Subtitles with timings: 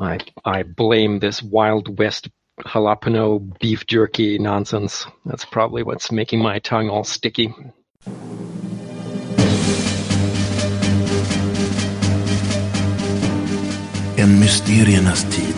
[0.00, 5.06] I I blame this Wild West jalapeno beef jerky nonsense.
[5.26, 7.52] That's probably what's making my tongue all sticky.
[14.16, 15.56] En mysteriernas tid.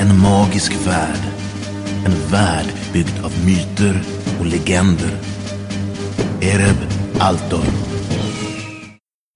[0.00, 1.24] En magisk värld.
[2.04, 4.00] En värld byggd av myter
[4.40, 5.18] och legender.
[6.40, 6.76] Ereb
[7.20, 7.95] Altor.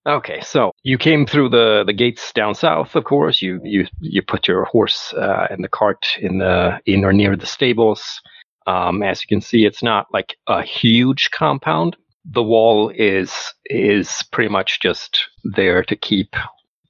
[0.06, 2.96] Okay, so you came through the, the gates down south.
[2.96, 7.04] Of course, you you you put your horse uh, and the cart in the in
[7.04, 8.20] or near the stables.
[8.66, 11.96] Um, as you can see, it's not like a huge compound.
[12.24, 16.34] The wall is is pretty much just there to keep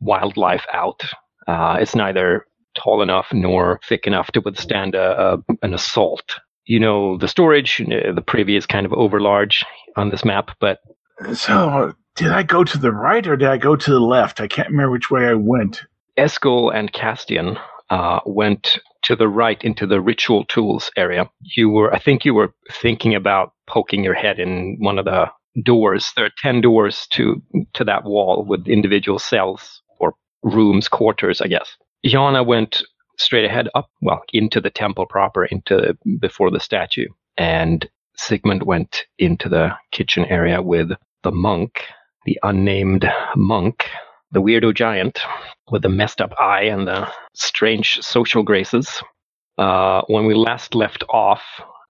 [0.00, 1.02] wildlife out.
[1.48, 2.46] Uh, it's neither
[2.76, 6.38] tall enough nor thick enough to withstand a, a, an assault.
[6.64, 9.64] You know the storage, the privy is kind of overlarge
[9.96, 10.78] on this map, but
[11.34, 14.42] So, did I go to the right or did I go to the left?
[14.42, 15.82] I can't remember which way I went.
[16.18, 21.30] Eskel and Castian uh, went to the right into the ritual tools area.
[21.40, 25.30] You were, I think, you were thinking about poking your head in one of the
[25.64, 26.12] doors.
[26.14, 31.46] There are ten doors to to that wall with individual cells or rooms, quarters, I
[31.46, 31.74] guess.
[32.04, 32.82] Jana went
[33.16, 39.04] straight ahead up, well, into the temple proper, into before the statue, and Sigmund went
[39.18, 40.90] into the kitchen area with
[41.22, 41.82] the monk,
[42.24, 43.88] the unnamed monk,
[44.32, 45.20] the weirdo giant
[45.70, 49.02] with the messed up eye and the strange social graces.
[49.58, 51.42] Uh, when we last left off,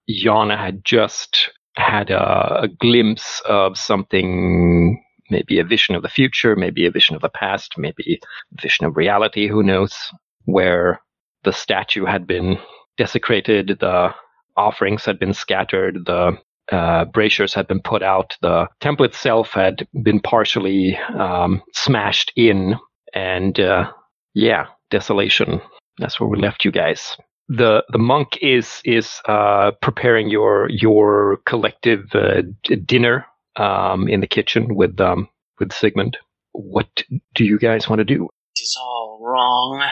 [0.08, 6.56] Yana had just had a, a glimpse of something, maybe a vision of the future,
[6.56, 9.96] maybe a vision of the past, maybe a vision of reality, who knows,
[10.44, 11.00] where
[11.44, 12.58] the statue had been
[12.96, 14.14] desecrated, the
[14.56, 16.36] offerings had been scattered, the
[16.70, 17.04] uh,
[17.54, 22.76] had been put out, the temple itself had been partially um, smashed in,
[23.14, 23.90] and uh,
[24.34, 25.60] yeah, desolation.
[25.98, 27.16] That's where we left you guys.
[27.48, 33.26] The the monk is is uh, preparing your your collective uh, d- dinner
[33.56, 35.28] um, in the kitchen with um,
[35.58, 36.16] with Sigmund.
[36.52, 37.02] What
[37.34, 38.28] do you guys want to do?
[38.56, 39.82] It is all wrong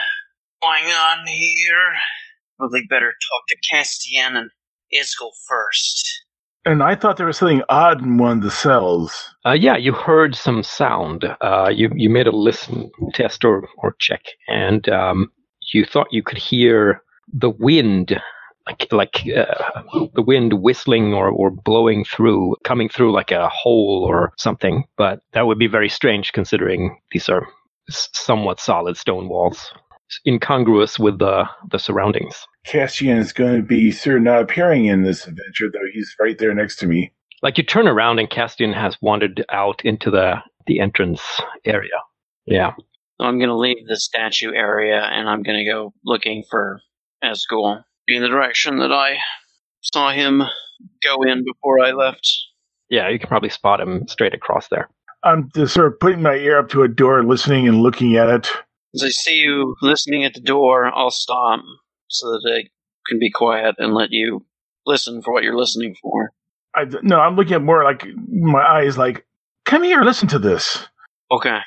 [0.61, 1.93] going on here.
[2.57, 4.49] Probably better talk to Castian and
[4.93, 6.25] Eskel first.
[6.65, 9.33] And I thought there was something odd in one of the cells.
[9.45, 11.23] Uh, yeah, you heard some sound.
[11.41, 15.31] Uh, you you made a listen test or or check, and um,
[15.73, 18.21] you thought you could hear the wind,
[18.67, 19.81] like like uh,
[20.13, 24.83] the wind whistling or or blowing through, coming through like a hole or something.
[24.97, 27.47] But that would be very strange considering these are
[27.89, 29.71] somewhat solid stone walls,
[30.27, 32.45] incongruous with the the surroundings.
[32.65, 36.53] Castian is going to be sure not appearing in this adventure, though he's right there
[36.53, 37.11] next to me.
[37.41, 40.35] Like you turn around and Castian has wandered out into the
[40.67, 41.21] the entrance
[41.65, 41.89] area.
[42.45, 42.73] Yeah.
[43.19, 46.81] So I'm going to leave the statue area and I'm going to go looking for
[47.23, 49.17] Eskel in the direction that I
[49.81, 50.43] saw him
[51.03, 52.29] go in before I left.
[52.89, 54.89] Yeah, you can probably spot him straight across there.
[55.23, 58.29] I'm just sort of putting my ear up to a door, listening and looking at
[58.29, 58.49] it.
[58.95, 61.59] As I see you listening at the door, I'll stop
[62.09, 62.69] so that I
[63.07, 64.45] can be quiet and let you
[64.85, 66.31] listen for what you're listening for.
[66.75, 69.25] I, no, I'm looking at more like my eyes, like,
[69.65, 70.85] come here, listen to this.
[71.31, 71.59] Okay.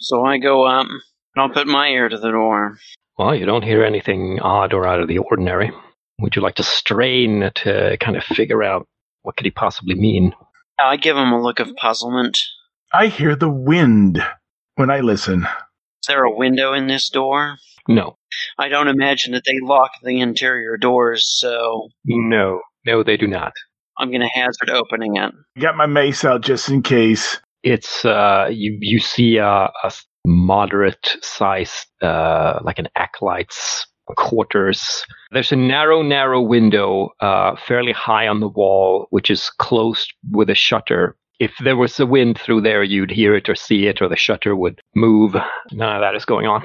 [0.00, 1.00] So I go up and
[1.36, 2.78] I'll put my ear to the door.
[3.16, 5.72] Well, you don't hear anything odd or out of the ordinary.
[6.20, 8.86] Would you like to strain to kind of figure out
[9.22, 10.34] what could he possibly mean?
[10.78, 12.38] I give him a look of puzzlement.
[12.92, 14.22] I hear the wind
[14.76, 15.42] when I listen.
[15.44, 17.58] Is there a window in this door?
[17.88, 18.17] No,
[18.58, 23.52] I don't imagine that they lock the interior doors, so no, no, they do not.
[23.98, 25.32] I'm going to hazard opening it.
[25.58, 27.40] Got my mace out just in case.
[27.64, 29.92] It's uh, you you see a, a
[30.24, 35.04] moderate size, uh, like an acolyte's quarters.
[35.32, 40.48] There's a narrow, narrow window, uh, fairly high on the wall, which is closed with
[40.50, 41.16] a shutter.
[41.40, 44.16] If there was a wind through there, you'd hear it or see it, or the
[44.16, 45.36] shutter would move.
[45.72, 46.64] None of that is going on.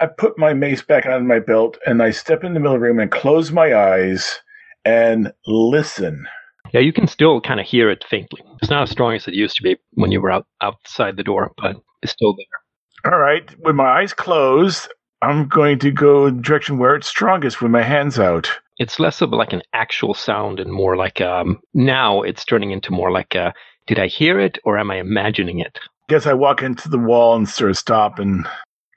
[0.00, 2.80] I put my mace back on my belt and I step in the middle of
[2.80, 4.40] the room and close my eyes
[4.84, 6.26] and listen.
[6.72, 8.42] Yeah, you can still kind of hear it faintly.
[8.60, 11.24] It's not as strong as it used to be when you were out outside the
[11.24, 13.12] door, but it's still there.
[13.12, 14.88] All right, with my eyes closed,
[15.22, 18.50] I'm going to go in the direction where it's strongest with my hands out.
[18.78, 22.92] It's less of like an actual sound and more like um now it's turning into
[22.92, 23.52] more like a
[23.88, 25.78] did I hear it or am I imagining it?
[26.08, 28.46] Guess I walk into the wall and sort of stop, and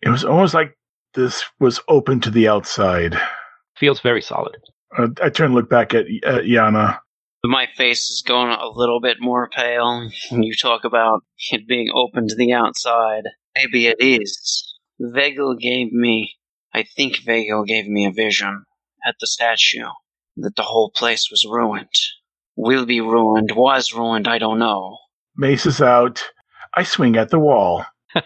[0.04, 0.78] it was almost like
[1.14, 3.20] this was open to the outside.
[3.78, 4.58] Feels very solid.
[4.98, 7.00] Uh, I turn and look back at, at Yana.
[7.44, 10.10] My face is going a little bit more pale.
[10.30, 13.24] You talk about it being open to the outside.
[13.56, 14.76] Maybe it is.
[15.00, 16.36] Vegel gave me
[16.74, 18.64] I think Vago gave me a vision
[19.06, 19.90] at the statue
[20.38, 21.94] that the whole place was ruined.
[22.56, 24.98] Will be ruined, was ruined, I don't know.
[25.36, 26.24] Mace is out.
[26.76, 27.86] I swing at the wall.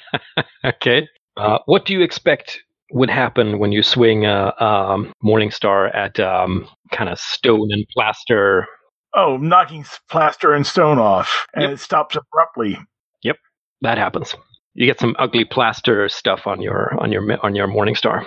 [0.63, 1.07] Okay.
[1.37, 6.67] Uh, what do you expect would happen when you swing a um, Morningstar at um,
[6.91, 8.67] kind of stone and plaster?
[9.15, 11.71] Oh, knocking plaster and stone off, and Yep.
[11.71, 12.77] it stops abruptly.
[13.23, 13.37] Yep,
[13.81, 14.35] that happens.
[14.73, 18.25] You get some ugly plaster stuff on your on your on your Morningstar.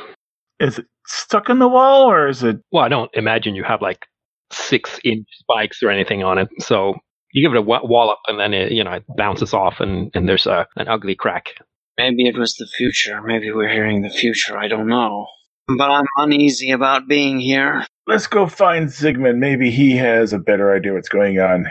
[0.60, 2.56] Is it stuck in the wall, or is it?
[2.72, 4.06] Well, I don't imagine you have like
[4.50, 6.49] six inch spikes or anything on it.
[6.58, 6.94] So
[7.32, 10.10] you give it a wa- wallop, and then it you know it bounces off, and
[10.14, 11.55] and there's a an ugly crack.
[11.98, 13.20] Maybe it was the future.
[13.20, 14.56] Maybe we're hearing the future.
[14.56, 15.26] I don't know.
[15.66, 17.84] But I'm uneasy about being here.
[18.06, 19.40] Let's go find Sigmund.
[19.40, 21.66] Maybe he has a better idea what's going on.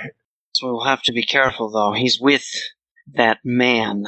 [0.54, 1.94] So we'll have to be careful, though.
[1.94, 2.46] He's with
[3.14, 4.04] that man.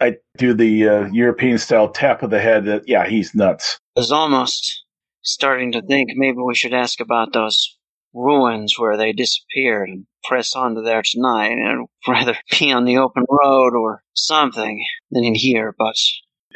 [0.00, 2.66] I do the uh, European style tap of the head.
[2.66, 3.80] That yeah, he's nuts.
[3.96, 4.84] I was almost
[5.22, 7.77] starting to think maybe we should ask about those
[8.14, 12.98] ruins where they disappeared and press on to there tonight and rather be on the
[12.98, 15.96] open road or something than in here, but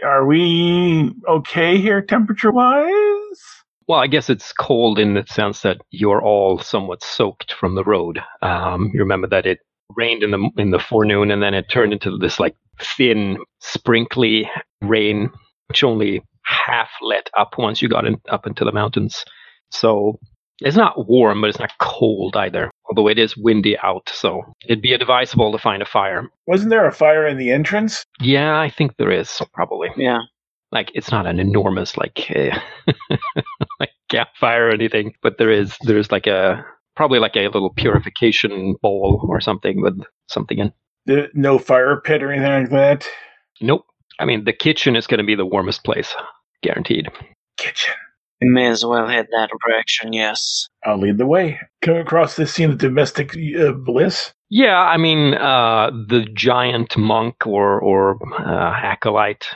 [0.04, 3.40] Are we okay here, temperature wise?
[3.88, 7.84] Well, I guess it's cold in the sense that you're all somewhat soaked from the
[7.84, 8.20] road.
[8.40, 9.58] Um, you remember that it
[9.96, 12.54] rained in the in the forenoon, and then it turned into this like
[12.96, 14.48] thin, sprinkly
[14.80, 15.30] rain,
[15.68, 19.24] which only half let up once you got in, up into the mountains.
[19.70, 20.18] So
[20.64, 22.70] it's not warm, but it's not cold either.
[22.88, 26.28] Although it is windy out, so it'd be advisable to find a fire.
[26.46, 28.04] Wasn't there a fire in the entrance?
[28.20, 29.90] Yeah, I think there is probably.
[29.96, 30.20] yeah.
[30.72, 32.58] like it's not an enormous like uh,
[33.80, 36.64] like campfire or anything, but there is there's like a
[36.96, 39.98] probably like a little purification bowl or something with
[40.28, 40.72] something in.
[41.06, 43.08] There, no fire pit or anything like that.
[43.60, 43.84] Nope.
[44.18, 46.14] I mean, the kitchen is going to be the warmest place,
[46.62, 47.08] guaranteed.
[47.56, 47.94] Kitchen.
[48.42, 50.68] We may as well head that direction, yes.
[50.84, 51.60] I'll lead the way.
[51.80, 54.32] Come across this scene of domestic uh, bliss.
[54.50, 59.46] Yeah, I mean, uh, the giant monk or or uh, acolyte,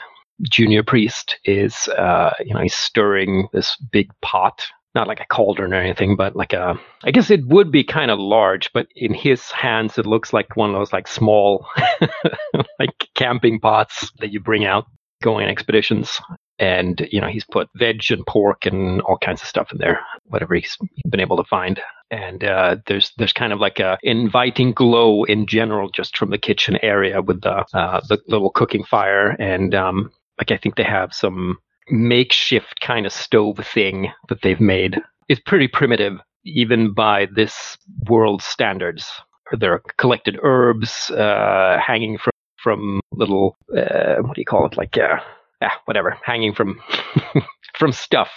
[0.49, 5.73] junior priest is, uh, you know, he's stirring this big pot, not like a cauldron
[5.73, 6.79] or anything, but like a.
[7.03, 10.55] I guess it would be kind of large, but in his hands, it looks like
[10.55, 11.67] one of those like small,
[12.79, 14.85] like camping pots that you bring out
[15.21, 16.21] going on expeditions.
[16.59, 19.99] And you know, he's put veg and pork and all kinds of stuff in there,
[20.25, 20.77] whatever he's
[21.09, 25.45] been able to find and uh, there's there's kind of like a inviting glow in
[25.45, 30.11] general just from the kitchen area with the uh, the little cooking fire and um,
[30.37, 31.57] like I think they have some
[31.89, 35.01] makeshift kind of stove thing that they've made.
[35.29, 37.77] It's pretty primitive even by this
[38.07, 39.05] world standards.
[39.51, 44.77] There are collected herbs uh, hanging from from little uh, what do you call it
[44.77, 45.19] like uh,
[45.61, 46.79] ah, whatever hanging from
[47.77, 48.31] from stuff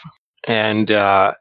[0.47, 1.33] and uh,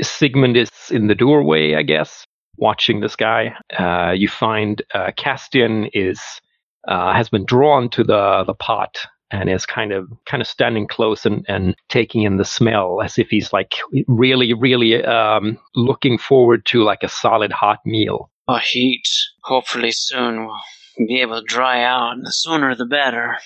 [0.00, 2.26] Sigmund is in the doorway, I guess,
[2.56, 3.54] watching this guy.
[3.78, 6.20] Uh, you find uh, Castian is
[6.86, 8.98] uh, has been drawn to the the pot
[9.30, 13.18] and is kind of kind of standing close and, and taking in the smell as
[13.18, 13.74] if he's like
[14.06, 18.30] really really um, looking forward to like a solid hot meal.
[18.48, 19.08] A heat.
[19.44, 23.38] Hopefully soon we'll be able to dry out, and the sooner the better.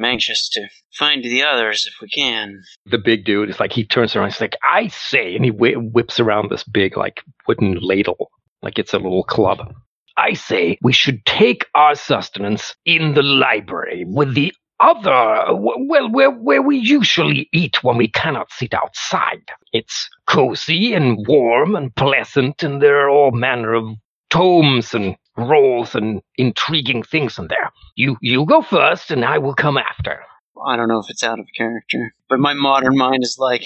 [0.00, 2.62] I'm anxious to find the others if we can.
[2.86, 5.74] The big dude is like he turns around, he's like, "I say," and he whi
[5.74, 8.30] whips around this big like wooden ladle,
[8.62, 9.74] like it's a little club.
[10.16, 16.30] I say we should take our sustenance in the library with the other, well, where,
[16.30, 19.42] where we usually eat when we cannot sit outside.
[19.74, 23.84] It's cozy and warm and pleasant, and there are all manner of
[24.30, 25.16] tomes and
[25.48, 27.70] rolls and intriguing things in there.
[27.96, 30.22] You, you go first, and I will come after.
[30.66, 33.64] I don't know if it's out of character, but my modern mind is like,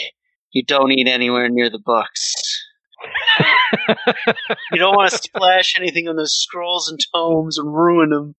[0.52, 2.34] you don't eat anywhere near the books.
[4.72, 8.34] You don't want to splash anything on those scrolls and tomes and ruin them.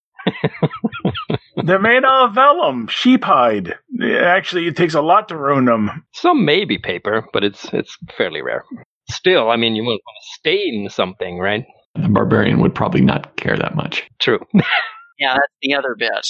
[1.63, 3.75] They're made out of vellum, sheep hide.
[4.01, 6.05] Actually, it takes a lot to ruin them.
[6.13, 8.65] Some may be paper, but it's it's fairly rare.
[9.09, 11.65] Still, I mean, you wouldn't want to stain something, right?
[11.95, 14.03] The barbarian would probably not care that much.
[14.19, 14.39] True.
[15.17, 16.27] Yeah, that's the other bit.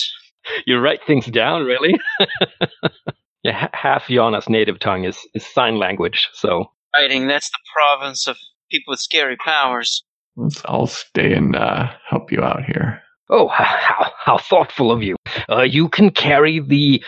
[0.67, 1.95] you write things down, really?
[3.43, 8.37] yeah, half Yana's native tongue is, is sign language, so Writing, that's the province of
[8.69, 10.03] people with scary powers.
[10.35, 13.01] Let's- I'll stay and uh, help you out here.
[13.27, 15.15] Oh, how how thoughtful of you!
[15.49, 17.03] Uh, you can carry the.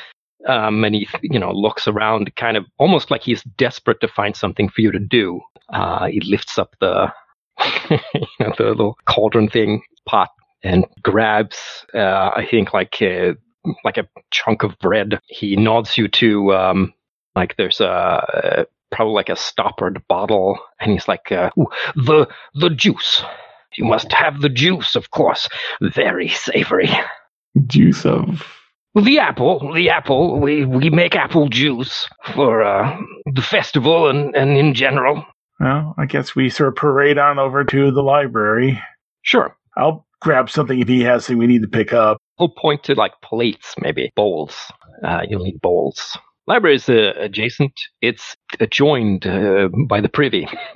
[0.47, 4.35] Um, and he, you know, looks around, kind of almost like he's desperate to find
[4.35, 5.41] something for you to do.
[5.71, 7.11] Uh, he lifts up the,
[7.89, 7.99] you
[8.39, 10.29] know, the little cauldron thing, pot,
[10.63, 11.57] and grabs,
[11.93, 13.35] uh, I think, like a,
[13.83, 15.19] like a chunk of bread.
[15.27, 16.93] He nods you to um,
[17.35, 22.69] Like there's a probably like a stoppered bottle, and he's like, uh, "Ooh, "The the
[22.69, 23.23] juice.
[23.75, 25.47] You must have the juice, of course.
[25.81, 26.89] Very savory.
[27.67, 28.43] Juice of.
[28.95, 30.39] The apple, the apple.
[30.39, 32.97] We we make apple juice for uh,
[33.31, 35.23] the festival and and in general.
[35.59, 38.81] Well, I guess we sort of parade on over to the library.
[39.23, 42.17] Sure." I'll grab something if he has something we need to pick up.
[42.37, 44.55] He'll point to like plates, maybe bowls.
[45.03, 46.17] Uh, you'll need bowls.
[46.47, 47.73] Library is uh, adjacent.
[48.01, 50.47] It's adjoined uh, by the privy,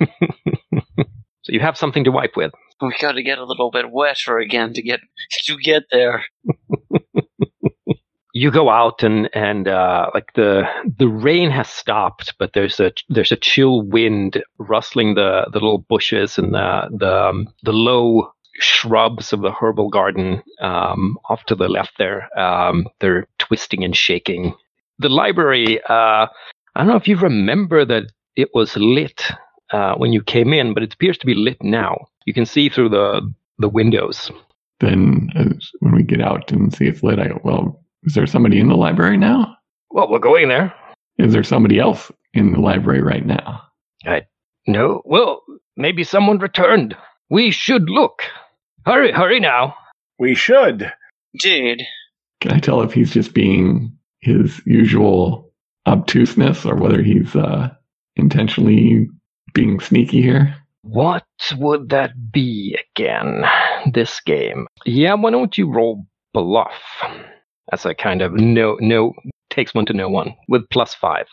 [0.72, 2.52] so you have something to wipe with.
[2.80, 5.00] We got to get a little bit wetter again to get
[5.46, 6.24] to get there.
[8.34, 10.64] You go out and and uh, like the
[10.98, 15.78] the rain has stopped, but there's a there's a chill wind rustling the, the little
[15.78, 21.54] bushes and the the um, the low shrubs of the herbal garden um, off to
[21.54, 22.28] the left there.
[22.38, 24.54] Um, they're twisting and shaking.
[24.98, 26.28] The library, uh, I
[26.76, 28.04] don't know if you remember that
[28.36, 29.24] it was lit
[29.72, 32.06] uh, when you came in, but it appears to be lit now.
[32.24, 34.30] You can see through the the windows.
[34.80, 35.28] Then
[35.80, 38.68] when we get out and see it's lit, I go, well, is there somebody in
[38.68, 39.56] the library now?
[39.90, 40.74] Well, we're going there.
[41.18, 43.62] Is there somebody else in the library right now?
[44.04, 44.22] I
[44.66, 45.42] no, well,
[45.76, 46.96] maybe someone returned.
[47.30, 48.22] We should look.
[48.86, 49.74] Hurry, hurry now.
[50.18, 50.92] We should.
[51.34, 51.84] Indeed.
[52.40, 55.52] Can I tell if he's just being his usual
[55.86, 57.70] obtuseness or whether he's uh,
[58.16, 59.08] intentionally
[59.52, 60.54] being sneaky here?
[60.82, 61.24] What
[61.56, 63.44] would that be again?
[63.92, 64.66] This game.
[64.84, 66.72] Yeah, why don't you roll bluff?
[67.70, 69.12] That's a kind of no, no,
[69.50, 71.26] takes one to know one with plus five.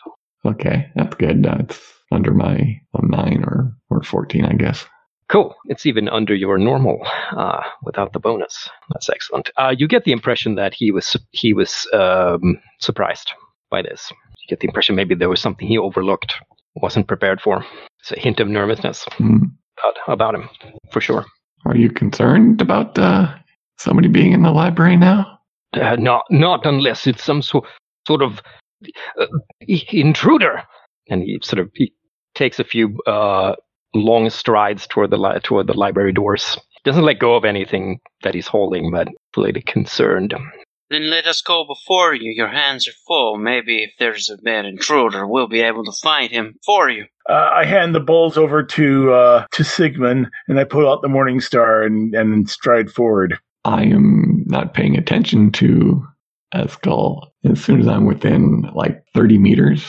[0.44, 1.42] Okay, that's good.
[1.42, 1.80] That's
[2.12, 4.86] under my nine or, or 14, I guess.
[5.28, 5.54] Cool.
[5.66, 6.98] It's even under your normal
[7.36, 8.68] uh, without the bonus.
[8.90, 9.50] That's excellent.
[9.56, 13.32] Uh, you get the impression that he was he was um, surprised
[13.70, 14.10] by this.
[14.10, 16.34] You get the impression maybe there was something he overlooked,
[16.74, 17.64] wasn't prepared for.
[18.00, 19.44] It's a hint of nervousness Hmm.
[19.78, 20.48] about, about him,
[20.90, 21.24] for sure.
[21.66, 23.32] Are you concerned about uh,
[23.78, 25.38] somebody being in the library now?
[25.72, 27.64] Uh, not not unless it's some sort
[28.06, 28.40] sort of
[29.18, 29.26] uh,
[29.92, 30.62] intruder.
[31.08, 31.92] And he sort of he
[32.34, 33.54] takes a few uh,
[33.94, 36.58] long strides toward the li- toward the library doors.
[36.84, 40.34] Doesn't let go of anything that he's holding, but clearly concerned.
[40.88, 42.32] Then let us go before you.
[42.32, 43.36] Your hands are full.
[43.36, 47.04] Maybe if there's a bad intruder, we'll be able to find him for you.
[47.28, 51.08] Uh, I hand the bowls over to uh, to Sigmund, and I pull out the
[51.08, 53.38] Morning Star and, and stride forward.
[53.64, 56.04] I am not paying attention to
[56.54, 59.86] Eskel as soon as I'm within like 30 meters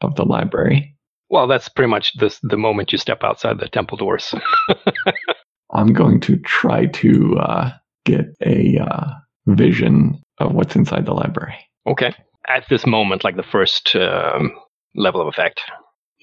[0.00, 0.96] of the library.
[1.30, 4.34] Well, that's pretty much the the moment you step outside the temple doors.
[5.72, 7.70] I'm going to try to uh,
[8.04, 9.06] get a uh,
[9.46, 11.56] vision of what's inside the library.
[11.86, 12.14] okay.
[12.46, 14.52] At this moment, like the first um,
[14.94, 15.62] level of effect,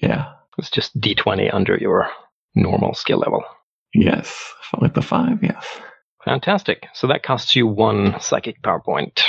[0.00, 0.26] Yeah.
[0.56, 2.08] it's just D20 under your
[2.54, 3.42] normal skill level.
[3.92, 4.54] Yes.
[4.80, 5.66] With the five, yes.
[6.24, 6.86] Fantastic.
[6.94, 9.22] So that costs you one psychic power point.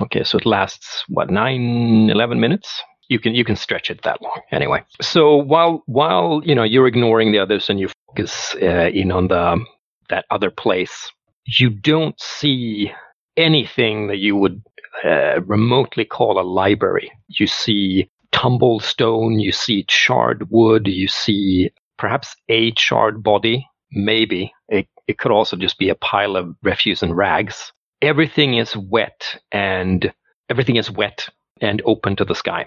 [0.00, 2.82] Okay, so it lasts what nine, eleven minutes.
[3.08, 4.84] You can you can stretch it that long anyway.
[5.00, 9.28] So while while you know you're ignoring the others and you focus uh, in on
[9.28, 9.64] the
[10.10, 11.10] that other place,
[11.46, 12.92] you don't see
[13.36, 14.62] anything that you would
[15.04, 17.10] uh, remotely call a library.
[17.28, 24.52] You see tumbled stone, you see charred wood, you see perhaps a charred body, maybe
[24.68, 27.72] it, it could also just be a pile of refuse and rags.
[28.02, 30.12] Everything is wet and
[30.48, 31.28] everything is wet
[31.60, 32.66] and open to the sky.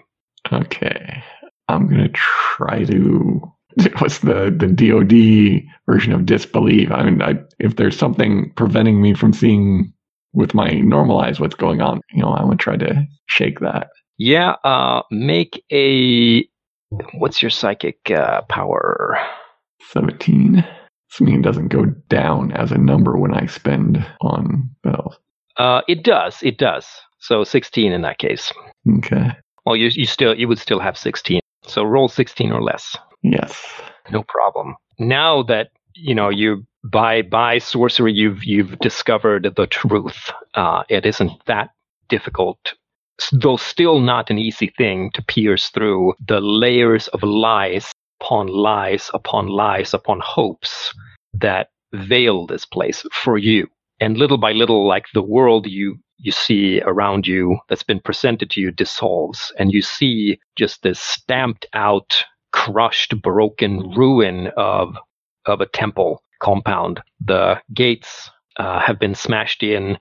[0.52, 1.24] Okay.
[1.68, 3.42] I'm going to try to.
[4.00, 6.92] What's the, the DoD version of disbelief?
[6.92, 9.94] I mean, I, if there's something preventing me from seeing
[10.34, 13.88] with my normal eyes what's going on, you know, I would try to shake that.
[14.18, 16.46] Yeah, uh, make a.
[17.14, 19.18] What's your psychic uh, power?
[19.92, 20.66] 17.
[21.20, 25.18] It doesn't go down as a number when I spend on bells.
[25.58, 26.38] Uh, it does.
[26.42, 26.88] It does.
[27.20, 28.52] So 16 in that case.
[28.98, 29.32] Okay.
[29.66, 31.40] Well, you you still you would still have 16.
[31.64, 32.98] So roll 16 or less.
[33.22, 33.64] Yes.
[34.10, 34.76] No problem.
[34.98, 40.32] Now that you know you by by sorcery you've you've discovered the truth.
[40.56, 41.70] Uh, it isn't that
[42.10, 42.74] difficult,
[43.32, 47.92] though still not an easy thing to pierce through the layers of lies
[48.22, 50.94] upon lies upon lies upon hopes
[51.34, 53.68] that veil this place for you.
[54.00, 58.52] And little by little, like the world you you see around you that's been presented
[58.52, 64.96] to you dissolves, and you see just this stamped out crushed, broken ruin of
[65.46, 67.02] of a temple compound.
[67.20, 69.98] The gates uh, have been smashed in.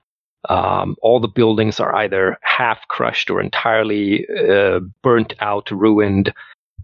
[0.49, 6.33] Um, all the buildings are either half crushed or entirely uh, burnt out, ruined.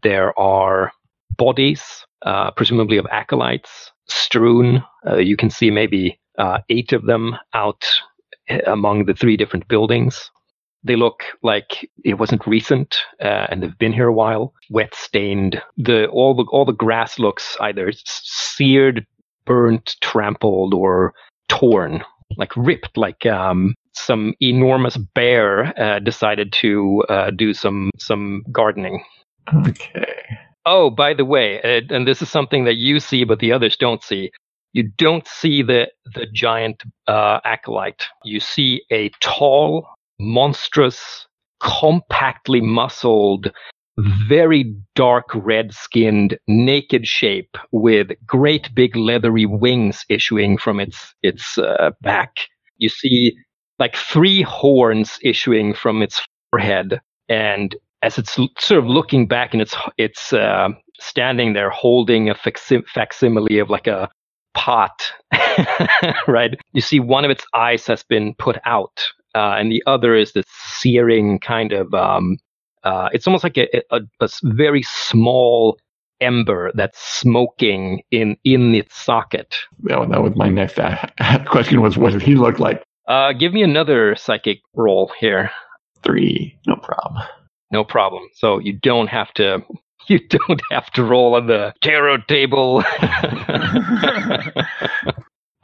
[0.03, 0.91] There are
[1.37, 4.83] bodies, uh, presumably of acolytes, strewn.
[5.07, 7.85] Uh, you can see maybe uh, eight of them out
[8.49, 10.29] uh, among the three different buildings.
[10.83, 14.53] They look like it wasn't recent, uh, and they've been here a while.
[14.69, 15.61] Wet stained.
[15.75, 19.05] The all the all the grass looks either seared,
[19.45, 21.13] burnt, trampled, or
[21.49, 22.03] torn,
[22.37, 29.03] like ripped, like um, some enormous bear uh, decided to uh, do some some gardening.
[29.65, 30.13] Okay.
[30.69, 33.77] Oh, by the way, uh, and this is something that you see, but the others
[33.77, 34.31] don't see.
[34.73, 38.03] You don't see the the giant uh, acolyte.
[38.25, 39.87] You see a tall,
[40.19, 41.25] monstrous,
[41.61, 43.49] compactly muscled,
[44.27, 51.57] very dark red skinned, naked shape with great big leathery wings issuing from its its
[51.57, 52.35] uh, back.
[52.77, 53.37] You see
[53.79, 56.21] like three horns issuing from its
[56.51, 62.29] forehead, and as it's sort of looking back and it's it's uh, standing there holding
[62.29, 64.09] a facsimile of like a
[64.53, 65.03] pot,
[66.27, 66.59] right?
[66.73, 69.03] You see one of its eyes has been put out,
[69.35, 70.45] uh, and the other is this
[70.79, 71.93] searing kind of.
[71.93, 72.37] Um,
[72.83, 75.77] uh, it's almost like a a very small
[76.21, 79.55] ember that's smoking in in its socket.
[79.83, 81.07] That, that was my next uh,
[81.45, 82.83] question was what did he look like?
[83.07, 85.49] Uh, give me another psychic roll here.
[86.03, 86.57] Three.
[86.67, 87.23] No problem.
[87.71, 88.23] No problem.
[88.33, 89.63] So you don't have to.
[90.09, 92.81] You don't have to roll on the tarot table.
[93.01, 94.53] I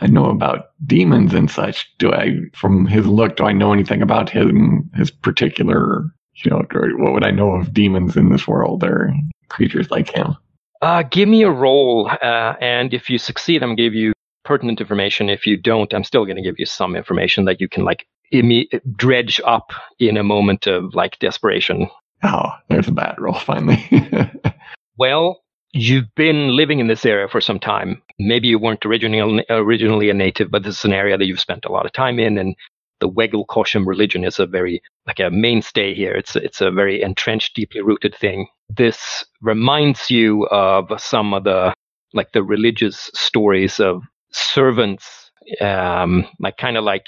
[0.01, 1.89] know about demons and such.
[1.97, 6.03] Do I, from his look, do I know anything about him, his particular,
[6.43, 9.13] you know, or what would I know of demons in this world or
[9.47, 10.35] creatures like him?
[10.83, 14.11] uh, give me a roll, uh, and if you succeed, I'm gonna give you
[14.43, 15.29] pertinent information.
[15.29, 18.05] If you don't, I'm still going to give you some information that you can like
[18.33, 21.89] imme- dredge up in a moment of like desperation.
[22.23, 23.87] Oh, there's a bad roll finally.
[24.97, 28.01] Well, you've been living in this area for some time.
[28.19, 31.65] Maybe you weren't originally originally a native, but this is an area that you've spent
[31.65, 32.55] a lot of time in, and
[32.99, 36.13] the Wegel Kosham religion is a very like a mainstay here.
[36.13, 38.47] It's it's a very entrenched, deeply rooted thing.
[38.69, 41.73] This reminds you of some of the
[42.13, 47.07] like the religious stories of servants, um, like kind of like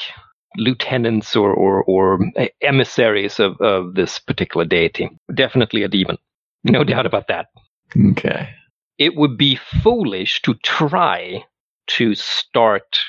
[0.58, 2.20] lieutenants or, or, or
[2.62, 5.10] emissaries of, of this particular deity.
[5.34, 6.18] Definitely a demon.
[6.64, 7.48] No doubt about that
[8.12, 8.50] okay.
[8.98, 11.44] it would be foolish to try
[11.88, 13.00] to start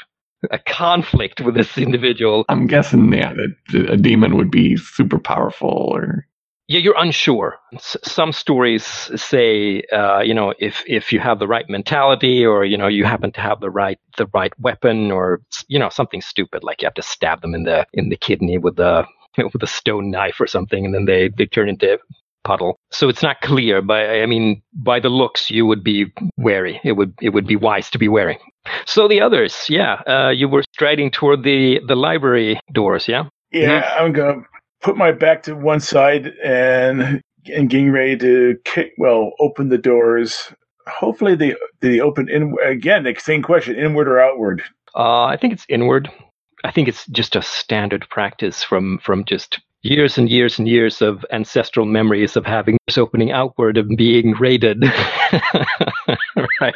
[0.51, 2.45] a conflict with this individual.
[2.49, 6.27] I'm guessing, yeah, that a demon would be super powerful or.
[6.69, 7.59] Yeah, you're unsure.
[7.75, 12.65] S- some stories say, uh, you know, if if you have the right mentality, or
[12.65, 16.21] you know, you happen to have the right the right weapon, or you know, something
[16.21, 19.05] stupid like you have to stab them in the in the kidney with the
[19.39, 21.99] with a stone knife or something, and then they they turn into
[22.45, 22.79] puddle.
[22.91, 26.81] So it's not clear, but I mean, by the looks, you would be wary.
[26.85, 28.39] It would it would be wise to be wary.
[28.87, 33.25] So the others, yeah, uh, you were striding toward the the library doors, yeah.
[33.53, 34.43] Yeah, I'm gonna
[34.83, 37.21] put my back to one side and
[37.53, 38.93] and getting ready to kick.
[38.99, 40.53] Well, open the doors.
[40.89, 43.05] Hopefully, they they open in again.
[43.05, 44.63] The same question: inward or outward?
[44.95, 46.11] Uh, I think it's inward.
[46.65, 51.01] I think it's just a standard practice from from just years and years and years
[51.01, 54.83] of ancestral memories of having this opening outward and being raided.
[56.61, 56.75] right.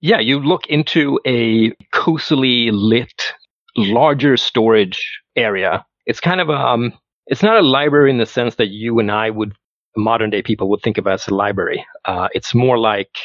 [0.00, 3.32] Yeah, you look into a cosily lit,
[3.76, 5.84] larger storage area.
[6.06, 6.92] It's kind of um,
[7.26, 9.54] it's not a library in the sense that you and I would,
[9.96, 11.84] modern day people would think of as a library.
[12.04, 13.16] Uh, it's more like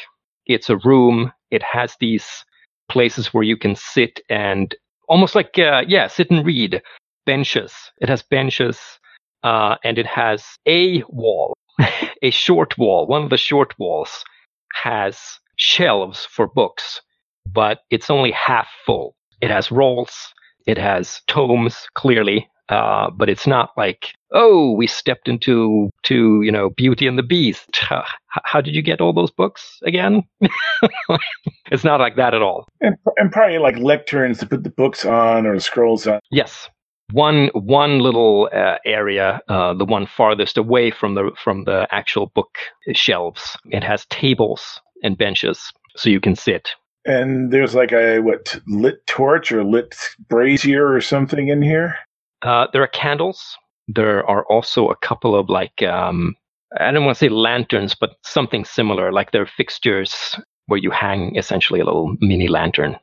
[0.45, 1.31] it's a room.
[1.51, 2.25] It has these
[2.89, 4.75] places where you can sit and
[5.09, 6.81] almost like uh, yeah, sit and read.
[7.25, 7.73] Benches.
[7.99, 8.79] It has benches,
[9.43, 11.53] uh, and it has a wall,
[12.21, 13.05] a short wall.
[13.05, 14.23] One of the short walls
[14.73, 15.19] has
[15.57, 17.01] shelves for books,
[17.45, 19.15] but it's only half full.
[19.41, 20.33] It has rolls.
[20.67, 26.51] It has tomes, clearly, uh, but it's not like, oh, we stepped into to you
[26.51, 27.69] know Beauty and the Beast.
[27.91, 30.23] H- how did you get all those books again?
[31.71, 32.67] it's not like that at all.
[32.81, 36.19] And, and probably like lecterns to put the books on or the scrolls on.
[36.29, 36.69] Yes,
[37.11, 42.27] one one little uh, area, uh, the one farthest away from the from the actual
[42.27, 42.57] book
[42.93, 46.69] shelves, it has tables and benches, so you can sit.
[47.05, 49.95] And there's like a what lit torch or lit
[50.27, 51.95] brazier or something in here.
[52.41, 53.57] Uh, there are candles.
[53.87, 56.35] There are also a couple of like um,
[56.77, 59.11] I don't want to say lanterns, but something similar.
[59.11, 60.35] Like they're fixtures
[60.67, 62.97] where you hang essentially a little mini lantern,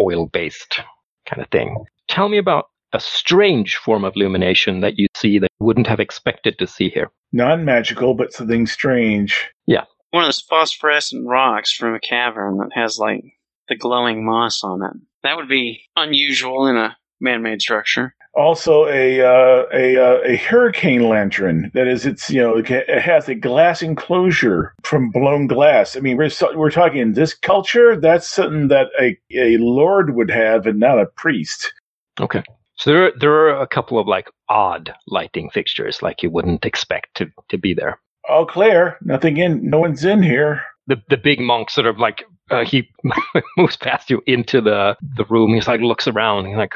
[0.00, 0.80] oil based
[1.26, 1.84] kind of thing.
[2.08, 6.00] Tell me about a strange form of illumination that you see that you wouldn't have
[6.00, 7.10] expected to see here.
[7.32, 9.50] Non magical, but something strange.
[9.66, 9.84] Yeah.
[10.10, 13.24] One of those phosphorescent rocks from a cavern that has like
[13.68, 14.92] the glowing moss on it.
[15.22, 18.14] That would be unusual in a man-made structure.
[18.34, 21.70] Also, a uh, a uh, a hurricane lantern.
[21.74, 25.96] That is, it's you know it has a glass enclosure from blown glass.
[25.96, 27.96] I mean, we're we're talking in this culture.
[27.96, 31.72] That's something that a a lord would have, and not a priest.
[32.20, 32.42] Okay.
[32.76, 37.14] So there, there are a couple of like odd lighting fixtures, like you wouldn't expect
[37.16, 38.00] to, to be there.
[38.28, 38.96] All clear.
[39.02, 39.68] Nothing in.
[39.68, 40.62] No one's in here.
[40.86, 42.90] The the big monk sort of like uh, he
[43.56, 45.54] moves past you into the the room.
[45.54, 46.46] He's like looks around.
[46.46, 46.74] He's like,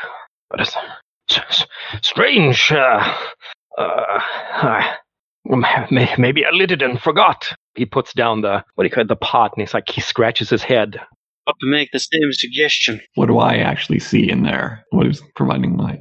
[0.48, 0.74] "What is
[1.30, 1.66] s- s-
[2.02, 2.72] strange?
[2.72, 3.14] Uh,
[3.78, 4.20] uh,
[4.62, 4.94] uh,
[6.18, 9.08] maybe I lit it and forgot." He puts down the what do you call it,
[9.08, 11.00] the pot, and he's like he scratches his head.
[11.46, 13.00] Up to make the same suggestion.
[13.16, 14.84] What do I actually see in there?
[14.90, 16.00] What is providing light?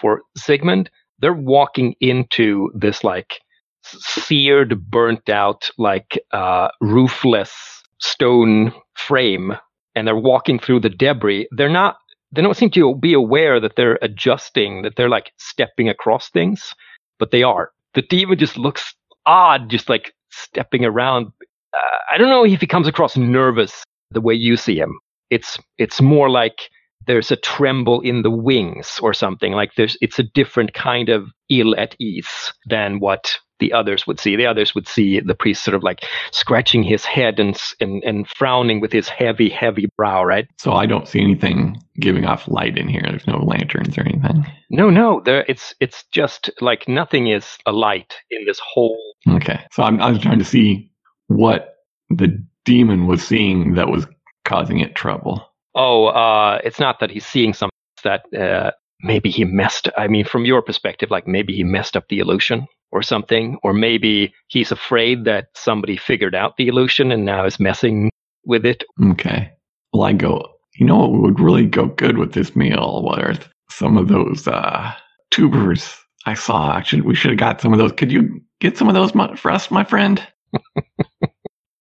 [0.00, 3.40] for Sigmund, they're walking into this like
[3.84, 7.52] seared, burnt out, like uh, roofless
[8.00, 9.54] stone frame,
[9.94, 11.48] and they're walking through the debris.
[11.52, 11.96] They're not.
[12.36, 16.74] They don't seem to be aware that they're adjusting, that they're like stepping across things,
[17.18, 17.72] but they are.
[17.94, 18.94] The demon just looks
[19.24, 21.28] odd, just like stepping around.
[21.74, 24.98] Uh, I don't know if he comes across nervous the way you see him.
[25.30, 26.70] It's it's more like
[27.06, 31.28] there's a tremble in the wings or something like there's it's a different kind of
[31.48, 35.64] ill at ease than what the others would see the others would see the priest
[35.64, 40.22] sort of like scratching his head and and, and frowning with his heavy heavy brow
[40.22, 43.02] right So I don't see anything giving off light in here.
[43.02, 44.44] There's no lanterns or anything.
[44.70, 49.60] no no there it's it's just like nothing is alight in this whole Okay.
[49.72, 50.90] So I'm, I was trying to see
[51.28, 51.76] what
[52.10, 54.06] the demon was seeing that was
[54.44, 55.44] causing it trouble.
[55.76, 60.08] Oh uh it's not that he's seeing something it's that uh maybe he messed i
[60.08, 64.34] mean from your perspective like maybe he messed up the illusion or something or maybe
[64.48, 68.10] he's afraid that somebody figured out the illusion and now is messing
[68.44, 69.52] with it Okay.
[69.92, 73.38] Well, I go, you know what would really go good with this meal was
[73.70, 74.92] some of those uh,
[75.30, 76.76] tubers I saw.
[76.76, 77.92] Actually, we should have got some of those.
[77.92, 80.26] Could you get some of those for us, my friend?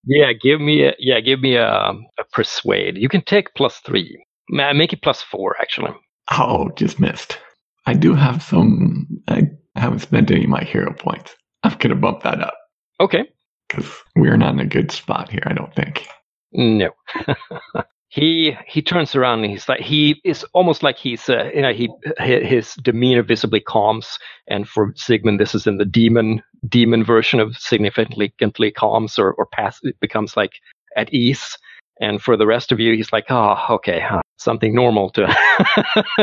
[0.06, 3.78] yeah give me a yeah give me a, um, a persuade you can take plus
[3.80, 5.92] three Ma- make it plus four actually
[6.32, 7.38] Oh, just missed.
[7.86, 9.06] I do have some.
[9.28, 9.44] I
[9.76, 11.36] haven't spent any of my hero points.
[11.64, 12.56] I'm to bump that up
[13.00, 13.26] okay
[13.70, 16.08] because we're not in a good spot here, I don't think.
[16.54, 16.90] No.
[18.10, 21.74] he he turns around and he's like he is almost like he's uh, you know
[21.74, 21.90] he
[22.20, 24.18] his demeanor visibly calms.
[24.48, 29.46] And for Sigmund this is in the demon demon version of significantly calms or or
[29.48, 30.54] pass it becomes like
[30.96, 31.58] at ease.
[32.00, 35.28] And for the rest of you he's like oh okay huh, something normal to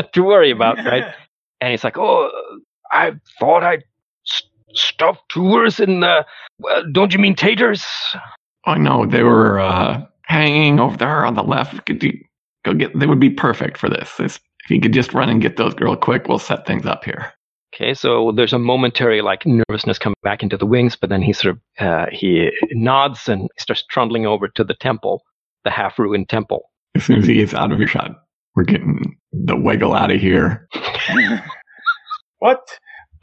[0.12, 1.12] to worry about right?
[1.60, 2.30] And he's like oh
[2.92, 3.78] I thought I
[4.24, 6.24] st- stuffed tours in the
[6.58, 7.84] well, don't you mean taters?
[8.66, 11.84] Oh know they were uh, hanging over there on the left.
[11.86, 12.12] Could you
[12.64, 12.98] go get?
[12.98, 14.16] They would be perfect for this.
[14.16, 17.04] This- If you could just run and get those girl quick, we'll set things up
[17.04, 17.32] here.
[17.74, 21.32] Okay, so there's a momentary like nervousness coming back into the wings, but then he
[21.32, 25.22] sort of uh, he nods and starts trundling over to the temple,
[25.64, 26.70] the half-ruined temple.
[26.94, 28.10] As soon as he gets out of earshot,
[28.54, 30.68] we're getting the wiggle out of here.
[32.38, 32.60] What?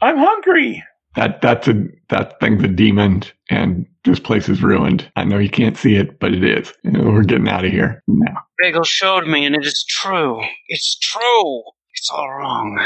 [0.00, 0.82] I'm hungry.
[1.16, 5.10] That that's a that thing's a demon, and this place is ruined.
[5.16, 6.72] I know you can't see it, but it is.
[6.84, 8.44] We're getting out of here now.
[8.62, 10.40] Bagel showed me, and it is true.
[10.68, 11.62] It's true.
[11.94, 12.78] It's all wrong.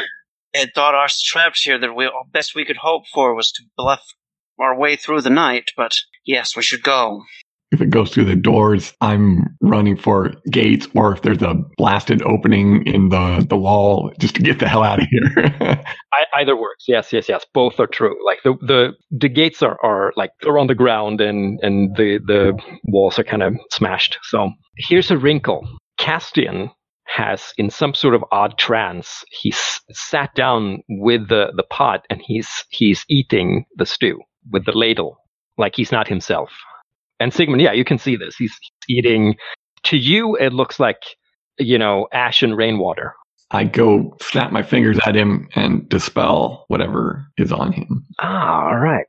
[0.55, 4.05] They thought our traps here that we best we could hope for was to bluff
[4.59, 5.93] our way through the night, but
[6.25, 7.25] yes, we should go.
[7.73, 12.23] If it goes through the doors, I'm running for gates, or if there's a blasted
[12.23, 15.33] opening in the the wall, just to get the hell out of here.
[16.13, 16.85] I, either works.
[16.87, 17.45] Yes, yes, yes.
[17.53, 18.17] Both are true.
[18.25, 22.21] Like the the the gates are are like they're on the ground and and the
[22.25, 24.19] the walls are kind of smashed.
[24.23, 25.67] So here's a wrinkle.
[25.99, 26.71] Castian
[27.07, 29.25] has in some sort of odd trance.
[29.31, 34.73] He's sat down with the the pot and he's he's eating the stew with the
[34.73, 35.19] ladle
[35.59, 36.51] like he's not himself.
[37.21, 38.37] And Sigmund, yeah, you can see this.
[38.37, 38.55] He's
[38.89, 39.37] eating.
[39.85, 41.03] To you, it looks like
[41.59, 43.15] you know ash and rainwater.
[43.51, 48.05] I go snap my fingers at him and dispel whatever is on him.
[48.19, 49.07] Ah, all right.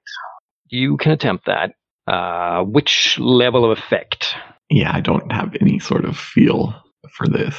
[0.68, 1.72] You can attempt that.
[2.08, 4.36] Uh, which level of effect?
[4.70, 6.76] Yeah, I don't have any sort of feel
[7.12, 7.56] for this.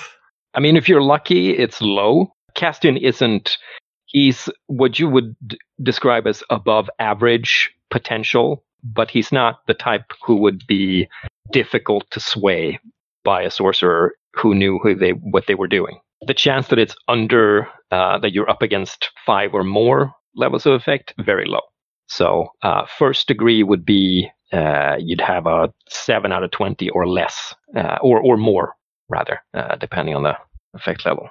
[0.54, 2.32] I mean, if you're lucky, it's low.
[2.54, 3.59] Castian isn't.
[4.06, 10.04] He's what you would d- describe as above average potential, but he's not the type
[10.24, 11.08] who would be
[11.52, 12.78] difficult to sway
[13.24, 15.98] by a sorcerer who knew who they what they were doing.
[16.26, 20.72] The chance that it's under uh, that you're up against five or more levels of
[20.72, 21.60] effect very low.
[22.08, 27.08] So uh, first degree would be uh, you'd have a seven out of twenty or
[27.08, 28.74] less, uh, or or more
[29.08, 30.36] rather, uh, depending on the
[30.74, 31.28] effect level.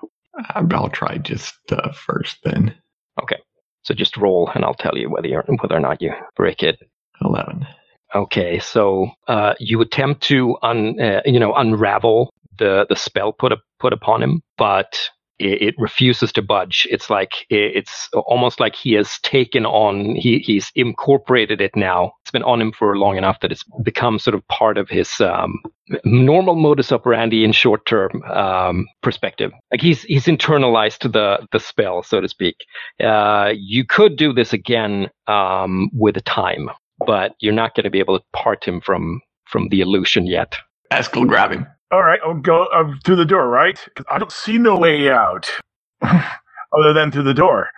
[0.53, 2.75] I'll try just uh, first then.
[3.21, 3.39] Okay,
[3.83, 6.77] so just roll, and I'll tell you whether you whether or not you break it.
[7.25, 7.67] Eleven.
[8.13, 13.53] Okay, so uh, you attempt to un, uh, you know unravel the the spell put
[13.79, 14.97] put upon him, but
[15.39, 16.87] it, it refuses to budge.
[16.89, 22.13] It's like it, it's almost like he has taken on he he's incorporated it now.
[22.23, 25.19] It's been on him for long enough that it's become sort of part of his
[25.19, 25.59] um,
[26.03, 29.51] normal modus operandi in short term um, perspective.
[29.71, 32.55] Like he's he's internalized the the spell, so to speak.
[33.03, 36.69] Uh, you could do this again um, with time,
[37.05, 40.55] but you're not going to be able to part him from from the illusion yet.
[40.91, 41.67] Eskel, grab him.
[41.91, 43.77] All right, I'll go uh, through the door, right?
[43.95, 45.49] 'Cause I don't see no way out
[46.01, 47.69] other than through the door.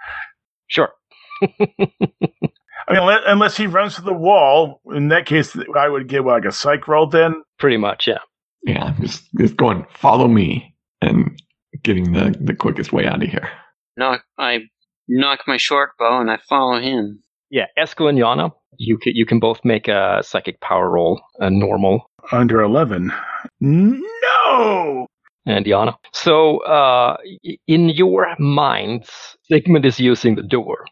[0.68, 0.92] Sure.
[2.90, 6.26] I mean, unless, unless he runs to the wall, in that case, I would give
[6.26, 7.44] like a psych roll then.
[7.60, 8.20] Pretty much, yeah.
[8.64, 9.86] Yeah, just just going.
[9.94, 11.38] Follow me, and
[11.84, 13.50] getting the the quickest way out of here.
[13.98, 14.62] Nock, I
[15.08, 17.24] nock my short bow and I follow him.
[17.50, 21.50] Yeah, Eskel and Yana, you can, you can both make a psychic power roll, a
[21.50, 23.12] normal, Under 11.
[23.62, 25.08] No!
[25.46, 25.96] and Yana.
[26.12, 27.18] So, uh,
[27.68, 29.10] in your minds,
[29.44, 30.86] Sigmund is using the door,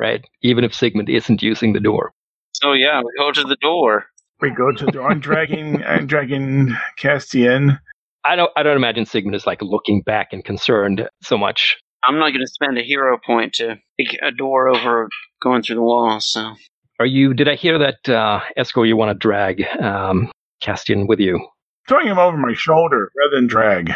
[0.00, 0.24] right?
[0.42, 2.12] Even if Sigmund isn't using the door.
[2.52, 4.06] So yeah, we go to the door.
[4.40, 5.10] We go to the door.
[5.10, 7.78] I'm dragging, I'm dragging Castian.
[8.24, 11.78] I don't, I don't imagine Sigmund is like looking back and concerned so much.
[12.04, 15.08] I'm not going to spend a hero point to take a door over
[15.42, 16.20] going through the wall.
[16.20, 16.54] So
[16.98, 17.34] Are you?
[17.34, 18.86] Did I hear that, uh, Eskel?
[18.86, 20.30] You want to drag um,
[20.62, 21.46] Castian with you?
[21.88, 23.92] Throwing him over my shoulder rather than drag.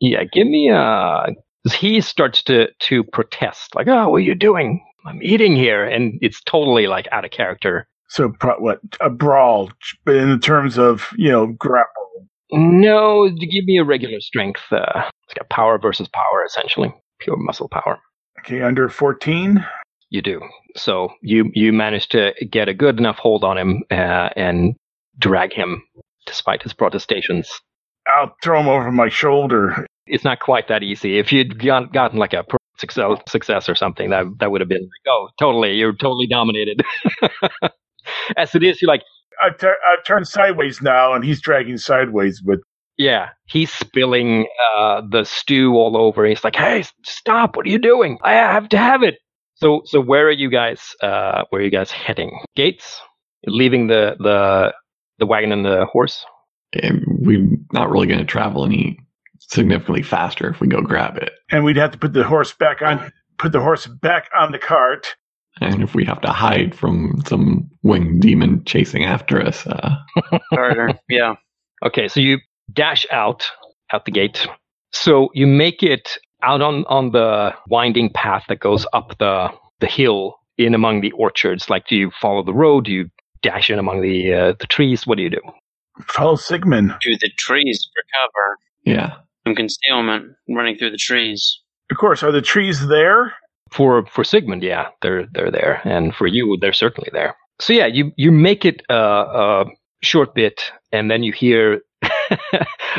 [0.00, 1.26] Yeah, give me a.
[1.74, 4.84] He starts to to protest, like, "Oh, what are you doing?
[5.06, 7.88] I'm eating here," and it's totally like out of character.
[8.08, 8.80] So, pro- what?
[9.00, 9.70] A brawl,
[10.04, 12.28] but in the terms of, you know, grapple.
[12.52, 14.62] No, give me a regular strength.
[14.70, 17.98] Uh, it's got power versus power, essentially, pure muscle power.
[18.40, 19.64] Okay, under 14.
[20.10, 20.40] You do.
[20.76, 24.74] So you you manage to get a good enough hold on him uh, and
[25.18, 25.82] drag him,
[26.26, 27.50] despite his protestations.
[28.06, 29.86] I'll throw him over my shoulder.
[30.06, 31.18] It's not quite that easy.
[31.18, 32.44] If you'd got, gotten like a
[32.78, 36.82] success, success or something, that that would have been like, oh, totally, you're totally dominated.
[38.36, 39.02] As it is, you're like,
[39.42, 42.60] I tur- I've turned sideways now, and he's dragging sideways, but
[42.98, 46.26] yeah, he's spilling uh, the stew all over.
[46.26, 47.56] He's like, hey, stop!
[47.56, 48.18] What are you doing?
[48.22, 49.18] I have to have it.
[49.54, 50.94] So, so where are you guys?
[51.02, 52.40] Uh, where are you guys heading?
[52.56, 53.00] Gates?
[53.46, 54.74] Leaving the the
[55.18, 56.24] the wagon and the horse?
[56.74, 58.98] And we're not really going to travel any
[59.38, 61.32] significantly faster if we go grab it.
[61.50, 64.58] and we'd have to put the horse back on, put the horse back on the
[64.58, 65.14] cart.
[65.60, 69.96] And if we have to hide from some winged demon chasing after us, uh,
[70.54, 71.34] Carter, yeah.
[71.84, 72.38] Okay, so you
[72.72, 73.46] dash out
[73.92, 74.46] out the gate.
[74.92, 79.48] So you make it out on on the winding path that goes up the
[79.80, 81.70] the hill in among the orchards.
[81.70, 82.84] Like, do you follow the road?
[82.84, 83.10] Do you
[83.42, 85.06] dash in among the uh, the trees?
[85.06, 85.40] What do you do?
[86.06, 86.94] Follow Sigmund.
[87.00, 88.58] To the trees for cover.
[88.98, 89.16] yeah.
[89.46, 91.60] Some concealment running through the trees.
[91.90, 93.32] Of course, are the trees there?
[93.72, 97.36] For for Sigmund, yeah, they're they're there, and for you, they're certainly there.
[97.60, 99.64] So yeah, you you make it uh, a
[100.02, 100.60] short bit,
[100.92, 101.80] and then you hear,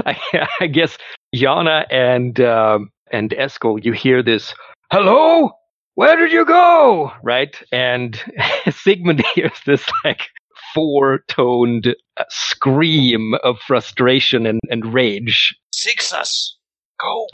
[0.05, 0.97] I, I guess,
[1.35, 4.53] Yana and um and Eskel, you hear this,
[4.91, 5.51] "Hello,
[5.95, 8.21] where did you go?" Right, and
[8.69, 10.29] Sigmund hears this like
[10.73, 15.55] four-toned uh, scream of frustration and, and rage.
[15.73, 16.55] Six us.
[16.99, 17.27] Go.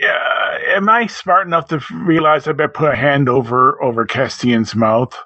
[0.00, 0.58] Yeah.
[0.76, 5.16] Am I smart enough to realize I better put a hand over over Castian's mouth?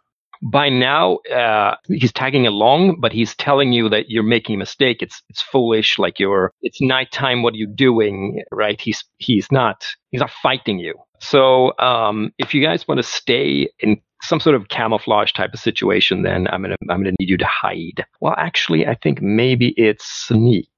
[0.43, 5.03] By now uh, he's tagging along but he's telling you that you're making a mistake.
[5.03, 8.81] It's it's foolish like you're it's nighttime what are you doing right?
[8.81, 10.95] He's he's not he's not fighting you.
[11.21, 15.61] So um, if you guys want to stay in some sort of camouflage type of
[15.61, 18.05] situation then i'm gonna i'm gonna need you to hide.
[18.21, 20.69] Well actually i think maybe it's sneak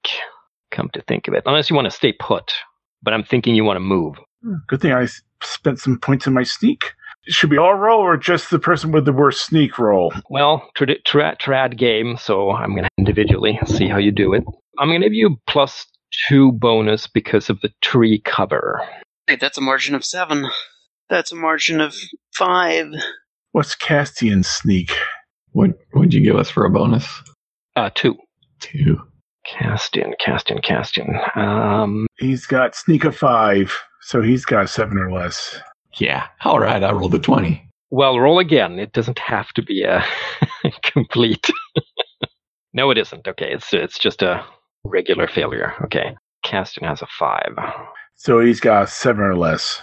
[0.71, 1.43] come to think of it.
[1.47, 2.53] Unless you want to stay put
[3.03, 4.17] but i'm thinking you want to move.
[4.69, 5.07] Good thing I
[5.43, 6.93] spent some points in my sneak.
[7.31, 10.13] Should we all roll, or just the person with the worst sneak roll?
[10.29, 14.43] Well, trad, trad, trad game, so I'm going to individually see how you do it.
[14.79, 15.87] I'm going to give you plus
[16.29, 18.81] two bonus because of the tree cover.
[19.29, 20.49] Hey, that's a margin of seven.
[21.09, 21.95] That's a margin of
[22.35, 22.89] five.
[23.53, 24.91] What's Castian's sneak?
[25.53, 27.07] What would you give us for a bonus?
[27.77, 28.17] Uh, two.
[28.61, 29.01] Two.
[29.49, 31.37] Castian, Castian, Castian.
[31.37, 35.61] Um, He's got sneak of five, so he's got seven or less.
[35.99, 36.27] Yeah.
[36.45, 36.83] All right.
[36.83, 37.63] I rolled a 20.
[37.91, 38.79] well, roll again.
[38.79, 40.05] It doesn't have to be a
[40.83, 41.51] complete.
[42.73, 43.27] no, it isn't.
[43.27, 44.45] Okay, it's it's just a
[44.85, 45.75] regular failure.
[45.85, 46.15] Okay,
[46.47, 47.55] Castian has a five.
[48.17, 49.83] So he's got seven or less.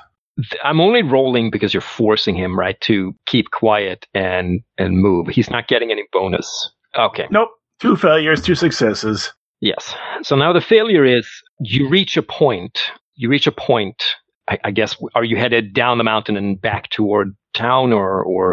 [0.64, 5.28] I'm only rolling because you're forcing him, right, to keep quiet and and move.
[5.28, 6.72] He's not getting any bonus.
[6.98, 7.28] Okay.
[7.32, 7.50] Nope.
[7.80, 9.34] Two failures, two successes.
[9.62, 9.94] Yes.
[10.24, 11.28] So now the failure is
[11.60, 12.80] you reach a point.
[13.16, 14.04] You reach a point.
[14.50, 18.52] I, I guess are you headed down the mountain and back toward town, or or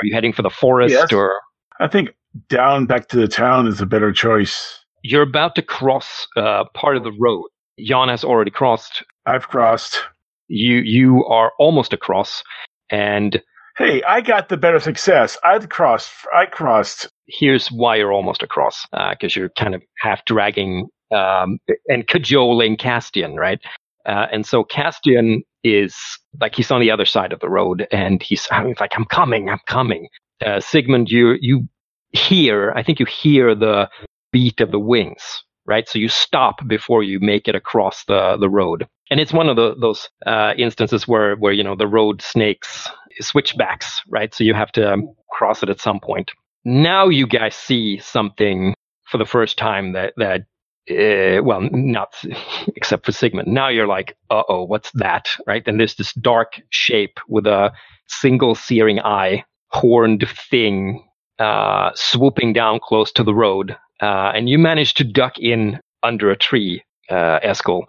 [0.00, 1.12] are you heading for the forest, Yes.
[1.12, 1.40] or
[1.80, 2.10] I think
[2.48, 4.80] down back to the town is a better choice.
[5.02, 7.44] you're about to cross uh, part of the road.
[7.78, 9.02] Jan has already crossed.
[9.26, 10.00] I've crossed.
[10.48, 12.42] You you are almost across,
[12.90, 13.40] and
[13.76, 15.36] Hey, I got the better success.
[15.44, 16.12] I crossed.
[16.32, 17.08] I crossed.
[17.26, 23.36] here's why you're almost across because you're kind of half dragging um, and cajoling Castian,
[23.36, 23.58] right?
[24.06, 25.96] Uh, and so Castian is
[26.40, 29.48] like he's on the other side of the road, and he's, he's like, "I'm coming,
[29.50, 30.08] I'm coming."
[30.44, 31.68] Uh, Sigmund, you you
[32.12, 33.88] hear, I think you hear the
[34.32, 35.88] beat of the wings, right?
[35.88, 39.56] So you stop before you make it across the the road, and it's one of
[39.56, 42.88] the, those uh, instances where where you know the road snakes
[43.20, 44.34] switchbacks, right?
[44.34, 46.32] So you have to um, cross it at some point
[46.64, 48.74] now you guys see something
[49.06, 50.42] for the first time that that
[50.90, 52.14] uh, well not
[52.76, 53.48] except for Sigmund.
[53.48, 55.28] Now you're like, uh oh, what's that?
[55.46, 55.66] Right?
[55.66, 57.72] And there's this dark shape with a
[58.08, 61.04] single searing eye, horned thing,
[61.38, 66.30] uh, swooping down close to the road, uh, and you manage to duck in under
[66.30, 67.84] a tree, uh, Eskel,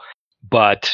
[0.49, 0.91] but.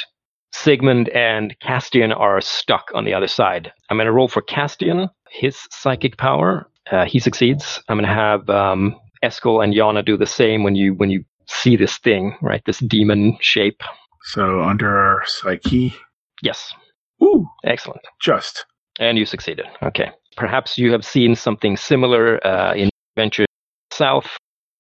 [0.53, 3.71] Sigmund and Castian are stuck on the other side.
[3.89, 7.81] I'm going to roll for Castian, his psychic power, uh, he succeeds.
[7.87, 11.23] I'm going to have um, Eskel and Yana do the same when you when you
[11.51, 12.61] see this thing, right?
[12.65, 13.81] This demon shape.
[14.23, 15.93] So under our psyche.
[16.41, 16.73] Yes,
[17.23, 18.01] Ooh, excellent.
[18.21, 18.65] just.
[18.99, 19.65] And you succeeded.
[19.83, 20.11] Okay.
[20.37, 23.45] Perhaps you have seen something similar uh, in Venture
[23.91, 24.27] South,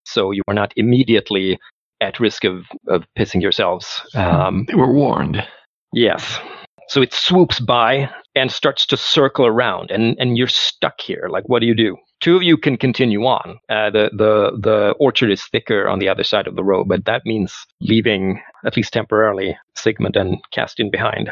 [0.05, 1.57] so you are not immediately
[2.01, 4.01] at risk of, of pissing yourselves.
[4.15, 5.45] Um, They were warned.
[5.93, 6.39] Yes.
[6.87, 11.27] So it swoops by and starts to circle around, and, and you're stuck here.
[11.29, 11.97] Like, what do you do?
[12.21, 13.59] Two of you can continue on.
[13.67, 17.05] Uh, the, the, the orchard is thicker on the other side of the road, but
[17.05, 21.31] that means leaving, at least temporarily, Sigmund and Castian behind.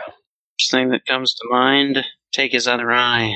[0.60, 3.36] First thing that comes to mind, take his other eye.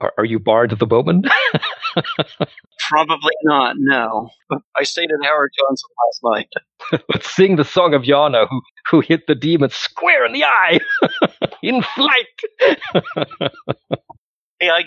[0.00, 1.24] Are, are you Bard the Bowman?
[2.88, 4.30] Probably not, no.
[4.78, 7.02] I stayed at Howard Johnson last night.
[7.12, 10.80] Let's sing the song of Yana, who, who hit the demon square in the eye
[11.62, 12.70] in flight.
[14.58, 14.84] Hey, I,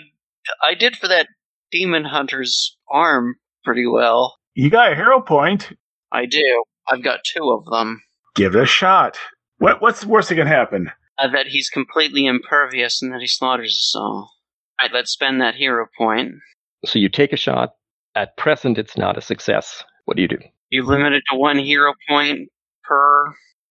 [0.62, 1.28] I did for that
[1.70, 4.36] demon hunter's arm pretty well.
[4.54, 5.72] You got a hero point.
[6.12, 6.64] I do.
[6.90, 8.02] I've got two of them.
[8.34, 9.18] Give it a shot.
[9.58, 10.90] What What's the worst that can happen?
[11.18, 14.30] Uh, that he's completely impervious and that he slaughters us all.
[14.80, 16.32] Alright, let's spend that hero point.
[16.84, 17.70] so you take a shot.
[18.14, 19.82] At present, it's not a success.
[20.04, 20.38] What do you do?
[20.70, 22.48] You limit it to one hero point
[22.84, 23.24] per.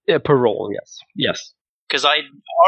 [0.07, 0.97] Yeah, per roll, yes.
[1.15, 1.53] Yes.
[1.87, 2.17] Because I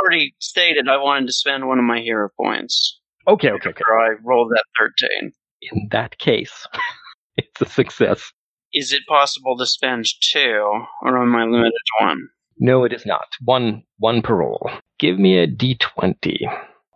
[0.02, 2.99] already stated I wanted to spend one of my hero points.
[3.28, 3.84] Okay, okay, okay.
[3.88, 5.32] I rolled that 13.
[5.72, 6.68] In that case,
[7.38, 8.32] it's a success.
[8.74, 10.62] Is it possible to spend two,
[11.02, 12.30] or am I limited to one?
[12.60, 13.26] No, it is not.
[13.44, 14.70] One one per roll.
[15.00, 16.38] Give me a d20.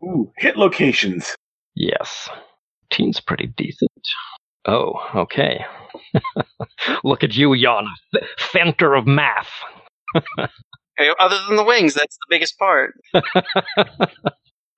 [0.03, 1.35] Ooh, hit locations.
[1.75, 2.29] Yes.
[2.91, 3.91] Teen's pretty decent.
[4.65, 5.65] Oh, okay.
[7.03, 7.87] Look at you, Yana.
[8.37, 9.49] Center of math.
[10.95, 12.93] Hey, other than the wings, that's the biggest part.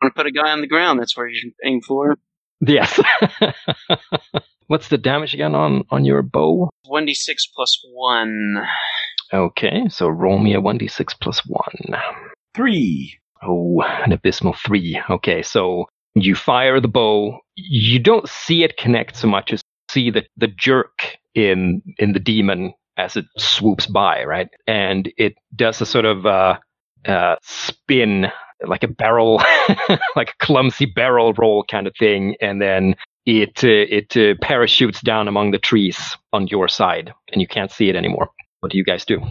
[0.06, 2.16] Want to put a guy on the ground, that's where you should aim for.
[2.62, 3.00] yes.
[4.68, 6.70] What's the damage again on, on your bow?
[6.86, 8.68] 1d6 plus 1.
[9.34, 12.00] Okay, so roll me a 1d6 plus 1.
[12.54, 13.18] Three.
[13.42, 15.02] Oh, an abysmal three.
[15.10, 17.40] Okay, so you fire the bow.
[17.56, 22.20] You don't see it connect so much as see the, the jerk in in the
[22.20, 24.50] demon as it swoops by, right?
[24.68, 26.60] And it does a sort of uh,
[27.08, 28.28] uh, spin,
[28.66, 29.42] like a barrel,
[30.16, 32.96] like a clumsy barrel roll kind of thing, and then
[33.26, 37.72] it uh, it uh, parachutes down among the trees on your side, and you can't
[37.72, 38.30] see it anymore.
[38.60, 39.22] What do you guys do?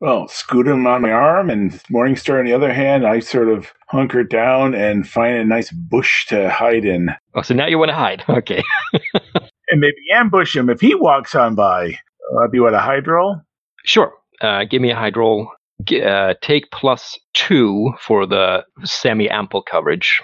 [0.00, 3.72] Well, scoot him on my arm, and Morningstar on the other hand, I sort of
[3.88, 7.10] hunker down and find a nice bush to hide in.
[7.34, 8.24] Oh, so now you want to hide?
[8.28, 8.62] Okay.
[9.70, 11.88] And maybe ambush him if he walks on by.
[11.88, 13.42] Uh, that'd be what, a hide roll?
[13.84, 14.14] Sure.
[14.40, 15.52] Uh, give me a hide roll.
[15.84, 20.20] G- uh, take plus two for the semi ample coverage.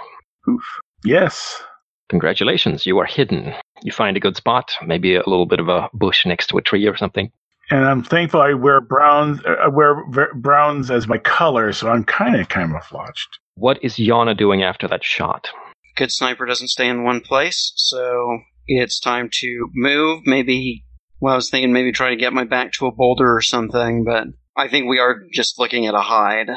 [0.48, 0.62] Oof.
[1.04, 1.62] Yes.
[2.10, 3.54] Congratulations, you are hidden.
[3.82, 6.62] You find a good spot, maybe a little bit of a bush next to a
[6.62, 7.30] tree or something.
[7.70, 9.40] And I'm thankful I wear browns.
[9.44, 13.38] uh, I wear browns as my color, so I'm kind of camouflaged.
[13.54, 15.48] What is Yana doing after that shot?
[15.96, 20.20] Good sniper doesn't stay in one place, so it's time to move.
[20.26, 20.84] Maybe,
[21.20, 24.04] well, I was thinking maybe try to get my back to a boulder or something,
[24.04, 24.26] but
[24.56, 26.50] I think we are just looking at a hide.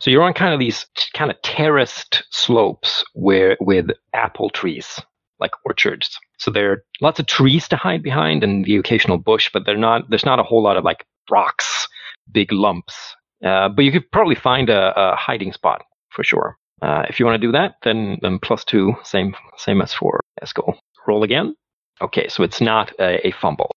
[0.00, 5.00] So you're on kind of these kind of terraced slopes where with apple trees,
[5.38, 6.18] like orchards.
[6.38, 9.76] So there are lots of trees to hide behind and the occasional bush, but they're
[9.76, 10.08] not.
[10.08, 11.86] There's not a whole lot of like rocks,
[12.32, 12.96] big lumps.
[13.44, 16.56] Uh, but you could probably find a, a hiding spot for sure.
[16.80, 20.20] Uh, if you want to do that, then then plus two, same same as for
[20.42, 20.74] Eskel.
[21.06, 21.54] Roll again.
[22.00, 23.70] Okay, so it's not a, a fumble,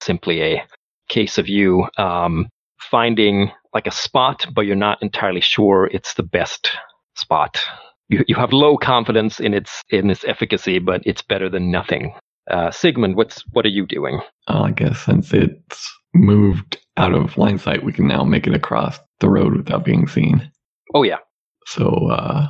[0.00, 0.64] simply a
[1.08, 2.48] case of you um,
[2.90, 6.70] finding like a spot, but you're not entirely sure it's the best
[7.16, 7.60] spot.
[8.08, 12.14] You, you have low confidence in its in its efficacy, but it's better than nothing.
[12.50, 14.20] Uh, Sigmund, what's what are you doing?
[14.48, 18.54] Well, I guess since it's moved out of line sight, we can now make it
[18.54, 20.50] across the road without being seen.
[20.94, 21.18] Oh yeah,
[21.66, 22.46] So uh,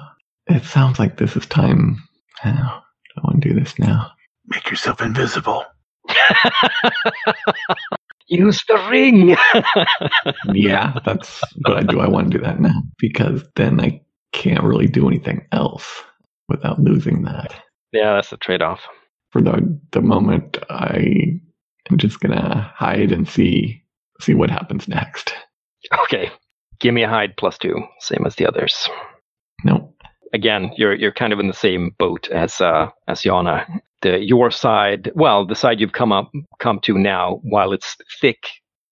[0.48, 2.02] it sounds like this is time.
[2.44, 4.10] Oh, I want to do this now.
[4.46, 5.64] Make yourself invisible.
[8.28, 9.36] Use the ring.
[10.54, 12.00] Yeah, that's what I do.
[12.00, 14.00] I want to do that now because then I
[14.32, 16.02] can't really do anything else
[16.48, 17.54] without losing that.
[17.92, 18.80] yeah, that's the trade-off.
[19.30, 21.40] For the the moment, I
[21.90, 23.82] am just gonna hide and see
[24.20, 25.32] see what happens next.
[26.04, 26.30] Okay,
[26.80, 28.88] give me a hide plus two, same as the others.
[29.64, 29.94] Nope.
[30.34, 33.66] again, you're you're kind of in the same boat as uh, as Yana.
[34.02, 38.38] The your side, well, the side you've come up come to now, while it's thick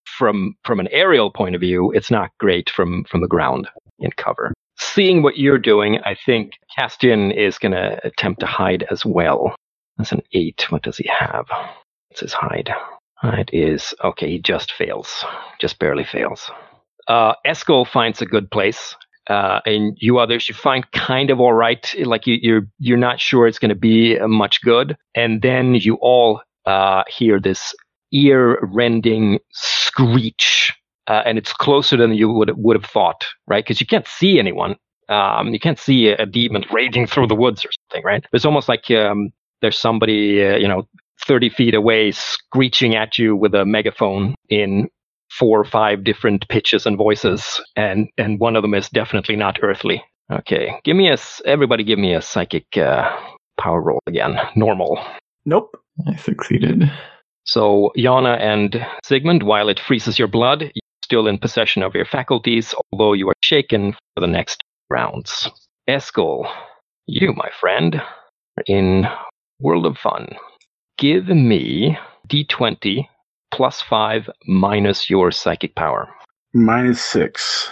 [0.05, 4.11] from from an aerial point of view, it's not great from from the ground in
[4.13, 4.53] cover.
[4.79, 9.55] Seeing what you're doing, I think Castian is going to attempt to hide as well.
[9.99, 10.65] That's an eight.
[10.71, 11.47] What does he have?
[12.09, 12.71] What's his hide?
[13.17, 14.31] Hide is okay.
[14.31, 15.25] He just fails,
[15.61, 16.51] just barely fails.
[17.07, 18.95] Uh, Eskel finds a good place
[19.31, 23.21] uh, and you others you find kind of all right like you, you're you're not
[23.21, 24.97] sure it's going to be uh, much good.
[25.15, 27.73] And then you all uh, hear this
[28.13, 30.73] ear rending screech
[31.07, 33.65] uh, and it's closer than you would would have thought right?
[33.65, 34.77] Because you can't see anyone.
[35.09, 38.25] Um, you can't see a, a demon raging through the woods or something right?
[38.33, 39.31] It's almost like um,
[39.63, 40.89] there's somebody uh, you know
[41.25, 44.89] 30 feet away screeching at you with a megaphone in
[45.31, 49.59] four or five different pitches and voices, and and one of them is definitely not
[49.63, 50.03] earthly.
[50.33, 53.11] Okay, give me a s- everybody, give me a psychic uh,
[53.59, 54.37] power roll again.
[54.57, 54.99] Normal.
[55.45, 55.77] Nope.
[56.07, 56.91] I succeeded.
[57.45, 60.71] So Yana and Sigmund, while it freezes your blood, you're
[61.05, 65.49] still in possession of your faculties, although you are shaken for the next rounds.
[65.89, 66.49] Eskel,
[67.07, 69.07] you, my friend, are in
[69.61, 70.29] World of Fun.
[70.99, 73.07] Give me D20
[73.51, 76.09] plus five minus your psychic power.
[76.55, 77.71] Minus six.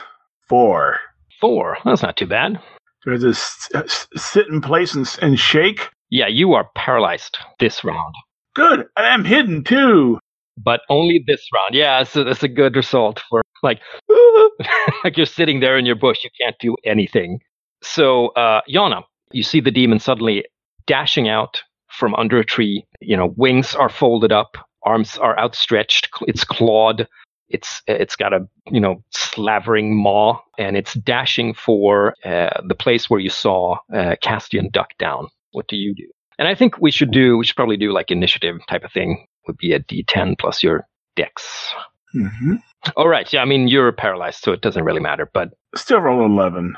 [0.49, 0.99] Four.
[1.41, 1.79] Four.
[1.85, 2.61] That's not too bad.
[3.05, 3.85] Do I just uh,
[4.17, 5.89] sit in place and, and shake?
[6.11, 8.15] Yeah, you are paralyzed this round,
[8.55, 8.81] Good.
[8.97, 10.19] And I'm hidden too.
[10.57, 11.75] but only this round.
[11.75, 13.81] Yeah, so that's a good result for like,
[15.05, 17.39] like you're sitting there in your bush, you can't do anything.
[17.83, 19.03] So, uh, Yana,
[19.33, 20.45] you see the demon suddenly
[20.87, 22.85] dashing out from under a tree.
[23.01, 24.57] You know, wings are folded up,
[24.89, 27.07] arms are outstretched, it's clawed.
[27.51, 33.09] It's it's got a you know slavering maw, and it's dashing for uh, the place
[33.09, 35.29] where you saw uh, Castian duck down.
[35.53, 36.07] What do you do?
[36.39, 39.27] And I think we should do we should probably do like initiative type of thing.
[39.47, 40.87] Would be a D10 plus your
[41.17, 41.73] dex.
[42.13, 42.57] hmm
[42.97, 45.27] All right, yeah, I mean you're paralyzed, so it doesn't really matter.
[45.33, 46.75] But Still roll 11.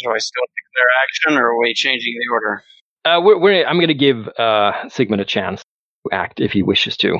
[0.00, 2.62] Do I still declare action, or are we changing the order?
[3.04, 6.62] uh, we're, we're I'm going to give uh, Sigmund a chance to act if he
[6.62, 7.16] wishes to.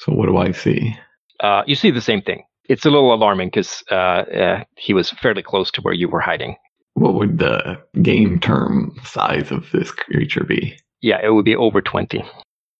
[0.00, 0.96] So what do I see?
[1.40, 2.44] Uh, you see the same thing.
[2.68, 6.20] It's a little alarming because uh, uh, he was fairly close to where you were
[6.20, 6.56] hiding.
[6.94, 10.76] What would the game term size of this creature be?
[11.00, 12.22] Yeah, it would be over 20.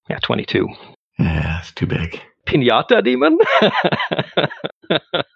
[0.08, 0.68] Yeah, 22.
[1.18, 2.20] Yeah, it's too big.
[2.46, 3.38] Pinata demon?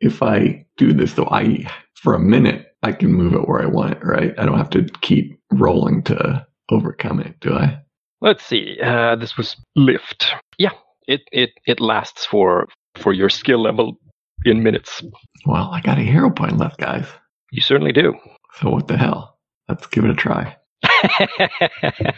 [0.00, 3.66] If I do this though, I for a minute I can move it where I
[3.66, 4.34] want right?
[4.38, 7.78] I don't have to keep rolling to overcome it, do I?
[8.20, 8.78] Let's see.
[8.82, 10.34] Uh, this was lift.
[10.58, 10.70] Yeah,
[11.06, 13.98] it, it, it lasts for for your skill level
[14.44, 15.02] in minutes.
[15.44, 17.06] Well, I got a hero point left, guys.
[17.50, 18.14] You certainly do.
[18.60, 19.38] So what the hell?
[19.68, 20.56] Let's give it a try.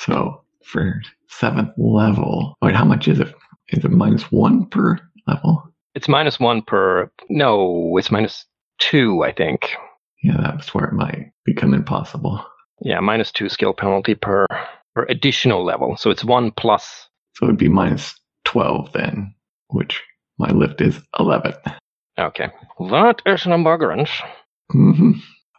[0.00, 3.34] So for seventh level, wait, how much is it?
[3.68, 5.62] Is it minus one per level?
[5.94, 7.10] it's minus one per.
[7.28, 8.46] No, it's minus
[8.78, 9.72] two, I think.
[10.22, 12.42] Yeah, that's where it might become impossible.
[12.80, 14.46] Yeah, minus two skill penalty per
[14.94, 15.96] per additional level.
[15.98, 17.08] So it's one plus.
[17.34, 18.14] So it'd be minus
[18.44, 19.34] twelve then.
[19.68, 20.02] which
[20.38, 21.52] my lift is 11.
[22.18, 22.48] Okay.
[22.78, 24.10] That is an buggerance.
[24.72, 25.12] hmm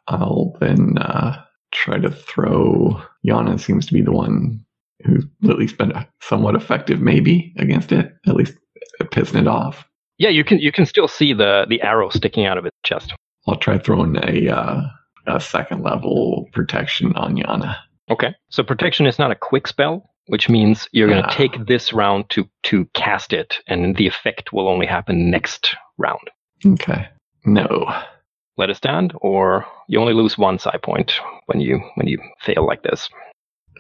[0.08, 1.42] I'll then uh,
[1.72, 3.00] try to throw.
[3.26, 4.66] Yana seems to be the one
[5.06, 8.12] who's at least been somewhat effective, maybe against it.
[8.28, 8.56] At least
[9.02, 9.86] pissing it off.
[10.18, 13.14] Yeah, you can you can still see the the arrow sticking out of its chest.
[13.48, 14.82] I'll try throwing a uh,
[15.28, 17.76] a second level protection on Yana.
[18.10, 18.34] Okay.
[18.50, 21.34] So protection is not a quick spell, which means you're going to Ah.
[21.36, 26.30] take this round to to cast it, and the effect will only happen next round.
[26.66, 27.08] Okay.
[27.44, 27.70] No.
[28.58, 32.66] Let it stand, or you only lose one side point when you when you fail
[32.66, 33.10] like this.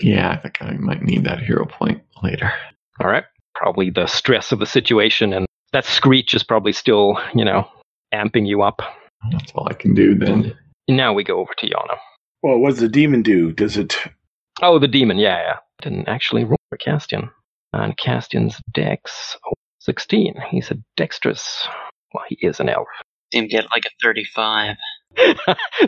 [0.01, 2.51] Yeah, I think I might need that hero point later.
[2.99, 3.23] All right.
[3.55, 7.65] Probably the stress of the situation and that screech is probably still, you know,
[8.13, 8.81] amping you up.
[9.31, 10.53] That's all I can do then.
[10.89, 11.97] Now we go over to Yana.
[12.43, 13.51] Well, what does the demon do?
[13.53, 13.95] Does it?
[14.61, 15.17] Oh, the demon.
[15.17, 15.57] Yeah, yeah.
[15.81, 17.29] Didn't actually roll for Castian.
[17.73, 20.35] And Castian's dex, oh, 16.
[20.49, 21.67] He's a dexterous.
[22.13, 22.87] Well, he is an elf.
[23.31, 24.75] Him get like a 35.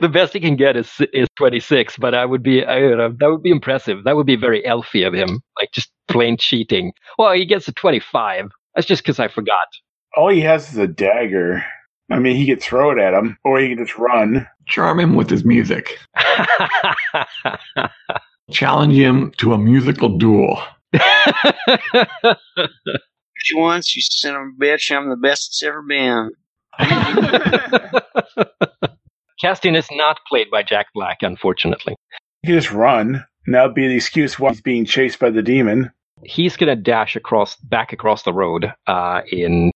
[0.01, 3.15] the best he can get is is 26, but I would be I, don't know,
[3.19, 4.03] that would be impressive.
[4.03, 6.91] That would be very elfy of him, like just plain cheating.
[7.17, 8.49] Well, he gets a 25.
[8.75, 9.67] That's just because I forgot.
[10.15, 11.63] All he has is a dagger.
[12.11, 14.47] I mean, he could throw it at him, or he can just run.
[14.67, 15.97] Charm him with his music.
[18.51, 20.61] Challenge him to a musical duel.
[23.43, 26.31] She wants, you son of a bitch, I'm the best it's ever been.
[29.43, 31.97] Castian is not played by Jack Black, unfortunately.
[32.41, 33.25] He can just run.
[33.45, 35.91] And that would be the excuse why he's being chased by the demon.
[36.23, 38.71] He's gonna dash across, back across the road.
[38.87, 39.71] Uh, in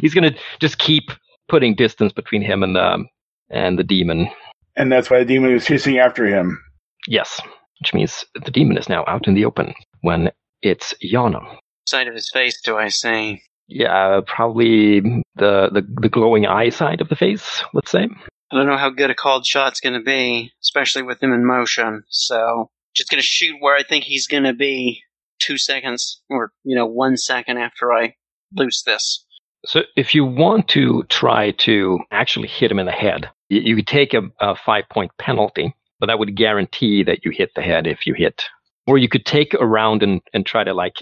[0.00, 1.10] he's gonna just keep
[1.48, 3.04] putting distance between him and the
[3.50, 4.30] and the demon.
[4.76, 6.58] And that's why the demon is chasing after him.
[7.06, 7.38] Yes,
[7.80, 10.30] which means the demon is now out in the open when
[10.62, 11.58] it's Yana.
[11.86, 13.42] Side of his face, do I say?
[13.68, 15.00] Yeah, probably
[15.36, 17.62] the, the the glowing eye side of the face.
[17.72, 18.08] Let's say.
[18.52, 21.46] I don't know how good a called shot's going to be, especially with him in
[21.46, 22.02] motion.
[22.08, 25.02] So, just going to shoot where I think he's going to be
[25.40, 28.14] two seconds, or, you know, one second after I
[28.54, 29.24] loose this.
[29.64, 33.76] So if you want to try to actually hit him in the head, you, you
[33.76, 37.62] could take a, a five point penalty, but that would guarantee that you hit the
[37.62, 38.42] head if you hit.
[38.86, 40.96] Or you could take a round and, and try to like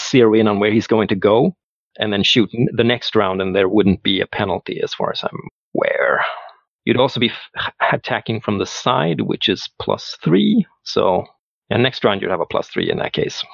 [0.00, 1.56] zero in on where he's going to go
[1.98, 5.22] and then shoot the next round and there wouldn't be a penalty as far as
[5.22, 5.38] I'm
[5.74, 6.24] aware.
[6.84, 10.66] You'd also be f- attacking from the side, which is plus three.
[10.82, 11.24] So,
[11.68, 13.44] and next round you'd have a plus three in that case.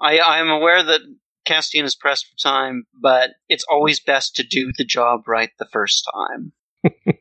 [0.00, 1.00] I, I am aware that
[1.46, 5.68] Castian is pressed for time, but it's always best to do the job right the
[5.72, 6.52] first time.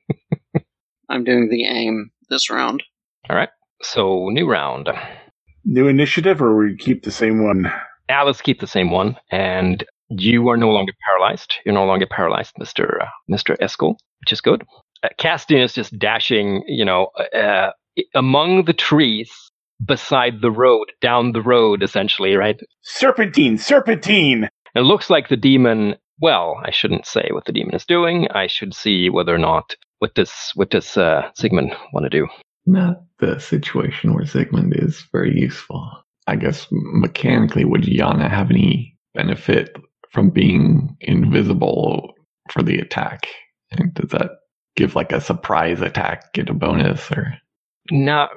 [1.10, 2.84] I'm doing the aim this round.
[3.32, 3.50] All right.
[3.82, 4.90] So new round.
[5.64, 7.72] New initiative, or we keep the same one?
[8.10, 9.16] Ah, let's keep the same one.
[9.32, 11.56] And you are no longer paralyzed.
[11.66, 14.66] You're no longer paralyzed, Mister uh, Mister Eskel, which is good.
[15.02, 17.70] Uh, Castian is just dashing, you know, uh,
[18.14, 19.32] among the trees
[19.84, 22.60] beside the road, down the road, essentially, right?
[22.82, 24.50] Serpentine, serpentine.
[24.76, 25.96] It looks like the demon.
[26.20, 28.28] Well, I shouldn't say what the demon is doing.
[28.32, 32.28] I should see whether or not what does what does uh, Sigmund want to do.
[32.66, 35.90] Not the situation where Sigmund is very useful.
[36.28, 39.76] I guess mechanically, would Yana have any benefit
[40.12, 42.14] from being invisible
[42.52, 43.28] for the attack?
[43.72, 44.32] And does that
[44.76, 47.34] give like a surprise attack, get a bonus, or
[47.90, 48.30] Not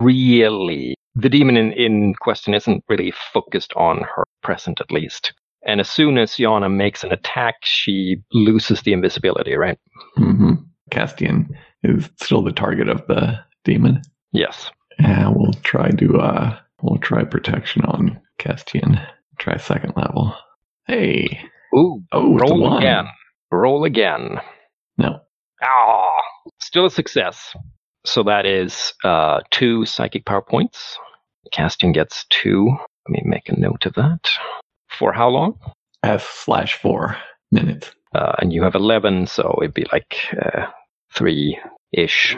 [0.00, 0.94] really.
[1.14, 5.32] The demon in, in question isn't really focused on her present, at least.
[5.66, 9.78] And as soon as Yana makes an attack, she loses the invisibility, right?
[10.16, 10.54] hmm
[10.90, 11.48] Castian
[11.82, 14.02] is still the target of the demon?
[14.32, 14.70] Yes.
[14.98, 19.04] Yeah, we'll try to uh, we'll try protection on Castian.
[19.38, 20.34] Try second level.
[20.86, 21.38] Hey,
[21.76, 23.06] Ooh, oh, roll again.
[23.52, 24.40] Roll again.
[24.96, 25.20] No,
[25.62, 26.06] Ah,
[26.60, 27.54] still a success.
[28.06, 30.98] So that is uh, two psychic power points.
[31.52, 32.68] Castian gets two.
[33.08, 34.30] Let me make a note of that.
[34.98, 35.58] For how long?
[36.02, 37.16] S slash four
[37.50, 37.90] minutes.
[38.14, 40.66] Uh, and you have 11, so it'd be like uh,
[41.14, 41.58] three
[41.92, 42.36] ish.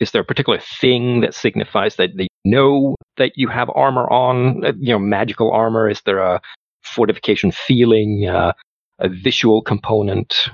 [0.00, 4.64] Is there a particular thing that signifies that they know that you have armor on?
[4.64, 5.88] Uh, you know, magical armor?
[5.88, 6.40] Is there a
[6.82, 8.28] fortification feeling?
[8.28, 8.52] Uh,
[8.98, 10.48] a visual component?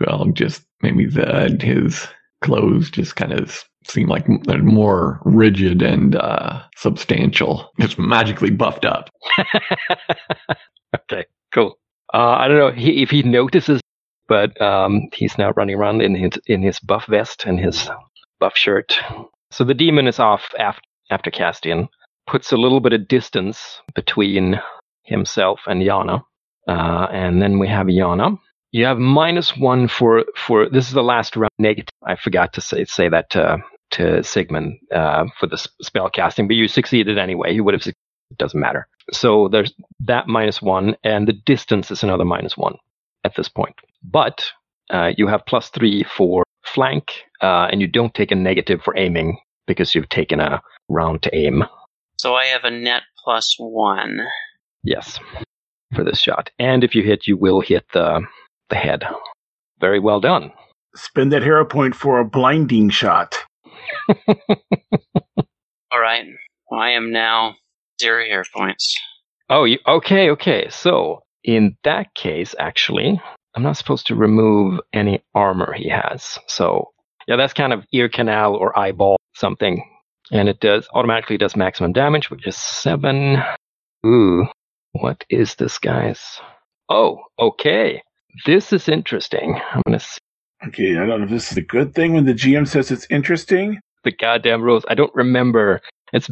[0.00, 2.06] Well, just maybe the his
[2.42, 7.70] clothes just kind of seem like they're more rigid and uh, substantial.
[7.80, 9.10] Just magically buffed up.
[10.96, 11.78] okay, cool.
[12.12, 13.80] Uh, I don't know he, if he notices,
[14.28, 17.88] but um, he's now running around in his in his buff vest and his
[18.40, 18.98] buff shirt.
[19.50, 21.88] So the demon is off after after Castian,
[22.26, 24.60] puts a little bit of distance between
[25.04, 26.22] himself and Yana,
[26.66, 28.38] Uh, and then we have Yana.
[28.72, 31.90] You have minus one for for this is the last round negative.
[32.04, 33.58] I forgot to say say that to,
[33.92, 37.54] to Sigmund uh, for the spell casting, but you succeeded anyway.
[37.54, 37.86] You would have.
[37.86, 38.88] It doesn't matter.
[39.12, 42.74] So there's that minus one, and the distance is another minus one
[43.22, 43.76] at this point.
[44.02, 44.44] But
[44.90, 48.96] uh, you have plus three for flank, uh, and you don't take a negative for
[48.96, 51.64] aiming because you've taken a round to aim.
[52.18, 54.20] So I have a net plus one.
[54.82, 55.18] Yes,
[55.94, 56.50] for this shot.
[56.58, 58.22] And if you hit, you will hit the
[58.70, 59.04] the head.
[59.80, 60.52] Very well done.
[60.94, 63.36] Spend that hero point for a blinding shot.
[65.92, 66.26] All right.
[66.72, 67.56] I am now
[68.00, 68.96] zero hero points.
[69.48, 70.68] Oh, you, okay, okay.
[70.70, 73.20] So in that case, actually,
[73.56, 76.38] I'm not supposed to remove any armor he has.
[76.46, 76.90] So
[77.26, 79.82] yeah, that's kind of ear canal or eyeball something.
[80.30, 83.42] And it does automatically does maximum damage, which is seven.
[84.04, 84.46] Ooh,
[84.92, 86.40] what is this, guys?
[86.88, 88.02] Oh, okay.
[88.44, 89.60] This is interesting.
[89.72, 90.18] I'm gonna see
[90.66, 93.06] Okay, I don't know if this is a good thing when the GM says it's
[93.10, 93.78] interesting.
[94.04, 94.84] the goddamn rules.
[94.88, 95.80] I don't remember.
[96.12, 96.30] It's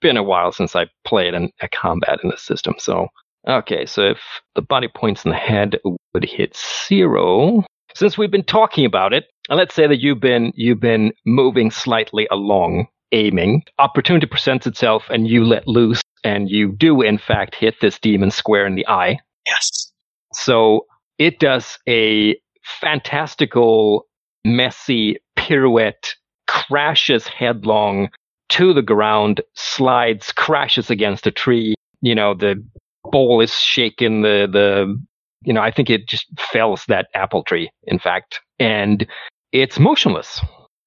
[0.00, 2.74] been a while since I played an, a combat in the system.
[2.78, 3.08] So,
[3.48, 4.18] okay, so if
[4.54, 5.78] the body points in the head
[6.14, 6.56] would hit
[6.88, 7.64] zero,
[7.94, 11.70] since we've been talking about it, and let's say that you've been you've been moving
[11.70, 17.54] slightly along, aiming, opportunity presents itself, and you let loose, and you do in fact
[17.54, 19.18] hit this demon square in the eye.
[19.46, 19.92] Yes.
[20.32, 20.86] So
[21.18, 24.06] it does a fantastical,
[24.44, 26.14] messy pirouette,
[26.46, 28.08] crashes headlong
[28.50, 31.74] to the ground, slides, crashes against a tree.
[32.00, 32.62] You know, the
[33.10, 34.22] bowl is shaken.
[34.22, 35.00] The, the,
[35.42, 39.06] you know, I think it just fells that apple tree, in fact, and
[39.52, 40.40] it's motionless.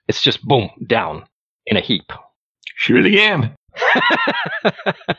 [0.08, 1.26] It's just boom, down
[1.66, 2.12] in a heap.
[2.78, 3.56] Shoot it again.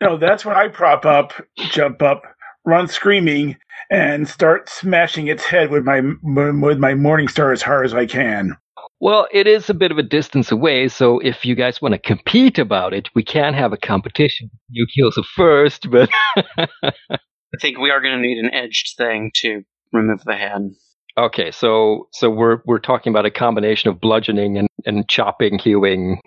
[0.00, 2.22] No, that's when I prop up, jump up,
[2.64, 3.56] run screaming,
[3.90, 8.06] and start smashing its head with my with my morning star as hard as I
[8.06, 8.56] can.
[9.00, 11.98] Well, it is a bit of a distance away, so if you guys want to
[11.98, 14.50] compete about it, we can have a competition.
[14.68, 19.30] You kills it first, but I think we are going to need an edged thing
[19.36, 20.70] to remove the head.
[21.18, 21.50] okay.
[21.50, 26.20] So so we're we're talking about a combination of bludgeoning and, and chopping, hewing.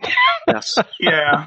[0.47, 0.75] Yes.
[0.99, 1.45] Yeah.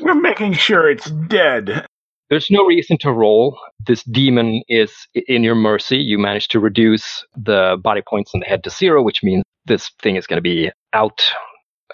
[0.00, 1.86] We're making sure it's dead.
[2.30, 3.56] There's no reason to roll.
[3.86, 5.98] This demon is in your mercy.
[5.98, 9.90] You managed to reduce the body points in the head to zero, which means this
[10.02, 11.22] thing is going to be out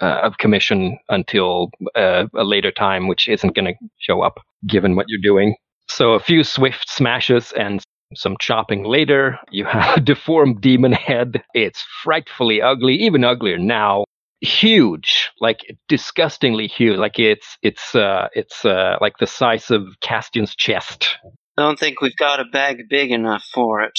[0.00, 4.96] uh, of commission until uh, a later time, which isn't going to show up given
[4.96, 5.54] what you're doing.
[5.88, 7.82] So a few swift smashes and
[8.14, 9.38] some chopping later.
[9.50, 11.42] You have a deformed demon head.
[11.54, 14.04] It's frightfully ugly, even uglier now.
[14.40, 16.98] Huge, like disgustingly huge.
[16.98, 21.16] Like it's it's uh it's uh like the size of Castian's chest.
[21.56, 23.98] I don't think we've got a bag big enough for it.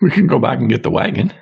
[0.00, 1.32] We can go back and get the wagon.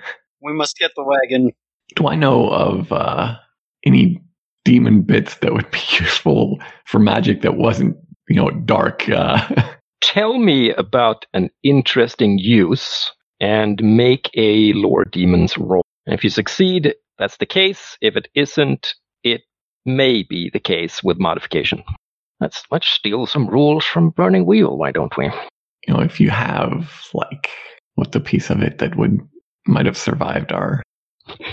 [0.43, 1.53] We must get the wagon.
[1.97, 3.37] Do I know of uh,
[3.85, 4.23] any
[4.65, 7.97] demon bits that would be useful for magic that wasn't,
[8.29, 9.09] you know, dark?
[9.09, 9.47] Uh,
[10.01, 13.11] Tell me about an interesting use
[13.41, 15.85] and make a lore demons roll.
[16.07, 17.99] And if you succeed, that's the case.
[18.01, 19.43] If it isn't, it
[19.85, 21.85] may be the case with modification.
[22.41, 25.31] Let's let's steal some rules from Burning Wheel, why don't we?
[25.87, 27.51] you know, if you have like
[27.95, 29.21] what the piece of it that would
[29.67, 30.83] might have survived our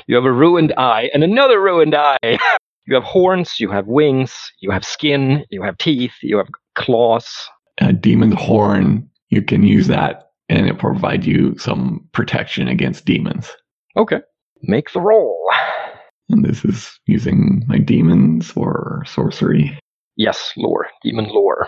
[0.07, 2.17] You have a ruined eye and another ruined eye.
[2.85, 7.27] you have horns, you have wings, you have skin, you have teeth, you have claws.
[7.79, 9.09] A demon's horn.
[9.29, 13.51] You can use that, and it provides you some protection against demons.
[13.97, 14.21] Okay.
[14.63, 15.37] Make the roll.
[16.29, 19.77] And this is using my demons or sorcery.
[20.15, 20.87] Yes, lore.
[21.03, 21.67] Demon lore.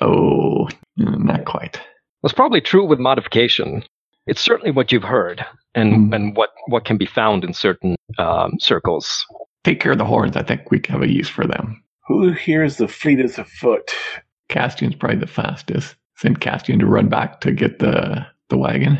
[0.00, 1.80] Oh, not quite.
[2.22, 3.84] That's probably true with modification.
[4.26, 5.44] It's certainly what you've heard
[5.74, 6.14] and, Mm.
[6.16, 9.24] and what, what can be found in certain um, circles.
[9.64, 10.36] Take care of the horns.
[10.36, 11.82] I think we have a use for them.
[12.06, 13.90] Who here is the fleetest of foot?
[14.50, 15.96] Castian's probably the fastest.
[16.16, 18.98] Send Castian to run back to get the the wagon.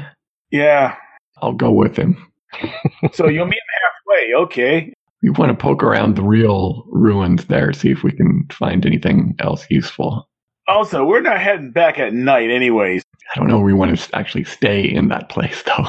[0.50, 0.96] Yeah.
[1.42, 2.16] I'll go with him.
[3.12, 4.34] So you'll meet him halfway.
[4.44, 4.92] Okay.
[5.22, 9.34] We want to poke around the real ruins there, see if we can find anything
[9.38, 10.28] else useful.
[10.66, 13.02] Also, we're not heading back at night, anyways.
[13.34, 13.58] I don't know.
[13.60, 15.88] We want to actually stay in that place, though.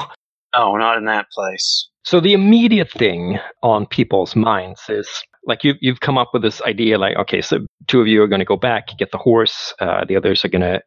[0.56, 1.88] No, not in that place.
[2.04, 5.08] So the immediate thing on people's minds is
[5.44, 8.28] like you've you've come up with this idea like, okay, so two of you are
[8.28, 9.74] going to go back, get the horse.
[9.80, 10.80] Uh, the others are going to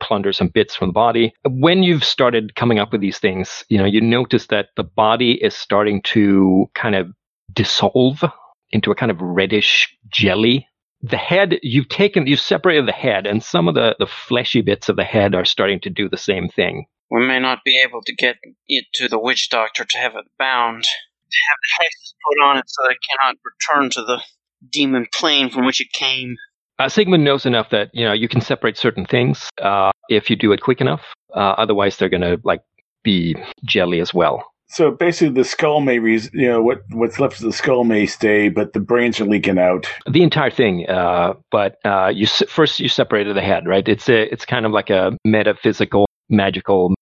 [0.00, 1.32] plunder some bits from the body.
[1.48, 5.32] When you've started coming up with these things, you know, you notice that the body
[5.42, 7.08] is starting to kind of
[7.52, 8.22] dissolve
[8.70, 10.68] into a kind of reddish jelly.
[11.02, 14.88] the head you've taken you've separated the head and some of the the fleshy bits
[14.88, 18.02] of the head are starting to do the same thing We may not be able
[18.02, 18.36] to get
[18.68, 22.58] it to the witch doctor to have it bound, to have the hexes put on
[22.58, 24.22] it so that it cannot return to the
[24.70, 26.34] demon plane from which it came.
[26.78, 30.36] uh, sigmund knows enough that you know you can separate certain things uh, if you
[30.36, 31.02] do it quick enough
[31.34, 32.62] uh, otherwise they're gonna like
[33.04, 37.36] be jelly as well So basically, the skull may, res- you know, what what's left
[37.38, 39.86] of the skull may stay, but the brains are leaking out.
[40.10, 44.08] the entire thing uh, but uh, you s- first you separated the head right it's
[44.08, 46.94] a it's kind of like a metaphysical magical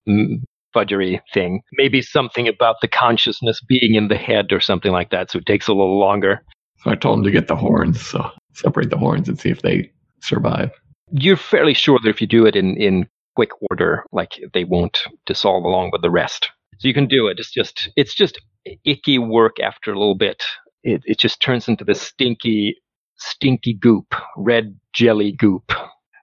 [0.73, 1.61] fudgery thing.
[1.73, 5.45] Maybe something about the consciousness being in the head or something like that so it
[5.45, 6.43] takes a little longer.
[6.83, 8.05] So I told him to get the horns.
[8.05, 10.71] So separate the horns and see if they survive.
[11.11, 15.01] you're fairly sure that if you do it in in quick order like they won't
[15.25, 16.49] dissolve along with the rest.
[16.79, 17.39] So you can do it.
[17.39, 18.39] It's just it's just
[18.85, 20.43] icky work after a little bit.
[20.83, 22.75] It, it just turns into this stinky
[23.17, 25.71] stinky goop red jelly goop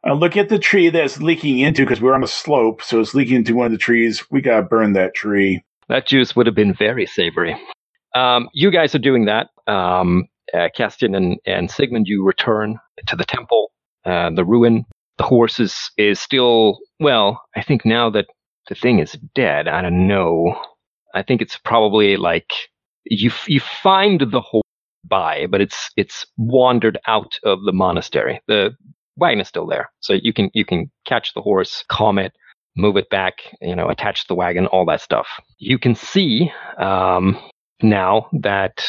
[0.07, 3.14] Uh, look at the tree that's leaking into because we're on a slope, so it's
[3.14, 4.24] leaking into one of the trees.
[4.30, 5.62] We gotta burn that tree.
[5.88, 7.57] That juice would have been very savory.
[8.14, 9.48] Um, you guys are doing that.
[9.66, 13.70] Um, uh, Castian and, and Sigmund, you return to the temple,
[14.05, 14.84] uh, the ruin.
[15.18, 18.26] The horse is, is still, well, I think now that
[18.68, 20.61] the thing is dead, I don't know.
[21.14, 22.50] I think it's probably like
[23.05, 24.62] you, you find the horse
[25.05, 28.40] by, but it's, it's wandered out of the monastery.
[28.48, 28.70] The
[29.16, 29.90] wagon is still there.
[30.00, 32.32] So you can, you can catch the horse, calm it,
[32.76, 35.28] move it back, you know, attach the wagon, all that stuff.
[35.58, 37.38] You can see um,
[37.82, 38.84] now that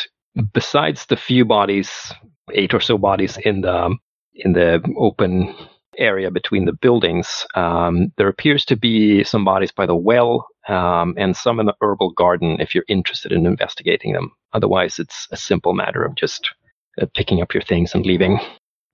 [0.53, 2.13] besides the few bodies,
[2.53, 3.95] eight or so bodies in the
[4.35, 5.53] in the open
[5.97, 11.13] area between the buildings, um, there appears to be some bodies by the well um,
[11.17, 12.57] and some in the herbal garden.
[12.59, 16.49] If you're interested in investigating them, otherwise it's a simple matter of just
[16.99, 18.39] uh, picking up your things and leaving.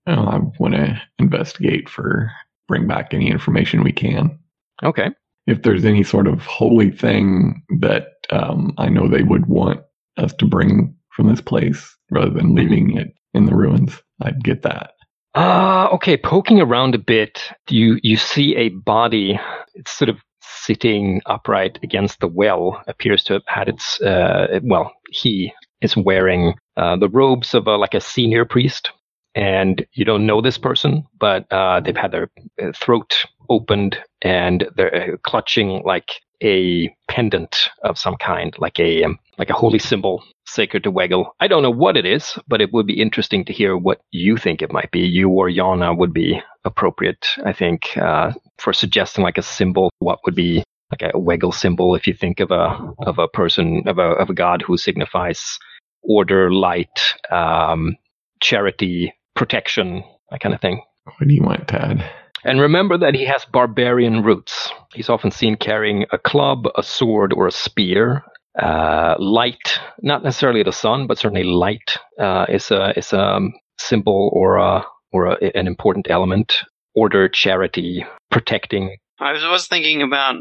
[0.08, 2.32] I want to investigate for
[2.68, 4.38] bring back any information we can.
[4.84, 5.10] Okay.
[5.48, 9.82] If there's any sort of holy thing that um, I know they would want
[10.18, 14.62] us to bring from this place rather than leaving it in the ruins, I'd get
[14.64, 14.92] that.
[15.36, 19.40] Uh, okay, poking around a bit, you you see a body.
[19.76, 22.82] It's sort of sitting upright against the well.
[22.88, 24.02] Appears to have had its.
[24.02, 28.92] Uh, well, he is wearing uh, the robes of a, like a senior priest,
[29.40, 32.30] and you don't know this person, but uh, they've had their
[32.62, 36.12] uh, throat opened and they're uh, clutching like
[36.44, 41.32] a pendant of some kind, like a um, like a holy symbol sacred to Wegel.
[41.40, 44.36] I don't know what it is, but it would be interesting to hear what you
[44.36, 45.00] think it might be.
[45.00, 49.90] You or Yana would be appropriate, I think, uh, for suggesting like a symbol.
[50.00, 52.78] What would be like a Wegel symbol if you think of a
[53.08, 55.58] of a person of a of a god who signifies
[56.04, 57.00] order, light,
[57.32, 57.96] um,
[58.42, 60.84] charity, protection, that kind of thing.
[61.06, 62.04] What do you want, Tad?
[62.44, 64.70] And remember that he has barbarian roots.
[64.94, 68.24] He's often seen carrying a club, a sword, or a spear.
[68.62, 73.54] Uh, light, not necessarily the sun, but certainly light uh, is a is a um,
[73.78, 74.84] symbol or a
[75.14, 76.54] or a, an important element.
[76.96, 78.98] Order, charity, protecting.
[79.20, 80.36] I was, was thinking about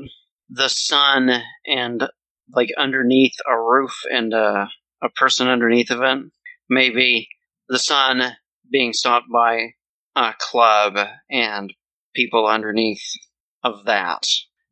[0.49, 1.31] the sun
[1.67, 2.09] and
[2.53, 4.67] like underneath a roof and uh,
[5.03, 6.19] a person underneath of it.
[6.69, 7.29] Maybe
[7.69, 8.23] the sun
[8.71, 9.71] being stopped by
[10.16, 10.97] a club
[11.31, 11.73] and
[12.14, 13.03] people underneath
[13.64, 14.23] of that.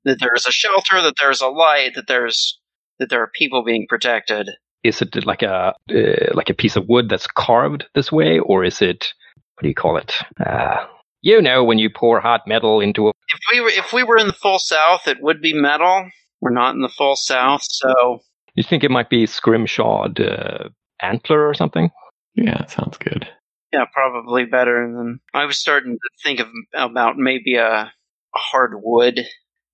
[0.04, 2.58] That there's a shelter, that there's a light, that there's
[2.98, 4.50] that there are people being protected.
[4.84, 8.64] Is it like a uh, like a piece of wood that's carved this way, or
[8.64, 9.12] is it
[9.54, 10.14] what do you call it?
[10.44, 10.86] Uh,
[11.22, 14.16] you know, when you pour hot metal into a If we were if we were
[14.16, 16.08] in the full south, it would be metal.
[16.40, 18.20] We're not in the full south, so
[18.54, 20.68] You think it might be scrimshawed uh,
[21.00, 21.90] antler or something?
[22.34, 23.28] Yeah, sounds good.
[23.76, 28.72] Yeah, probably better than I was starting to think of about maybe a, a hard
[28.82, 29.20] wood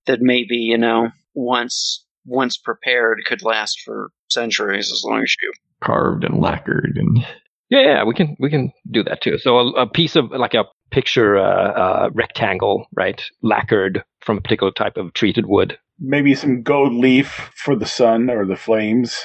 [0.06, 5.52] that maybe you know once once prepared could last for centuries as long as you.
[5.84, 7.24] Carved and lacquered and
[7.70, 9.38] Yeah, yeah, we can we can do that too.
[9.38, 14.40] So a, a piece of like a picture uh, uh, rectangle, right, lacquered from a
[14.40, 15.78] particular type of treated wood.
[16.00, 19.16] Maybe some gold leaf for the sun or the flames.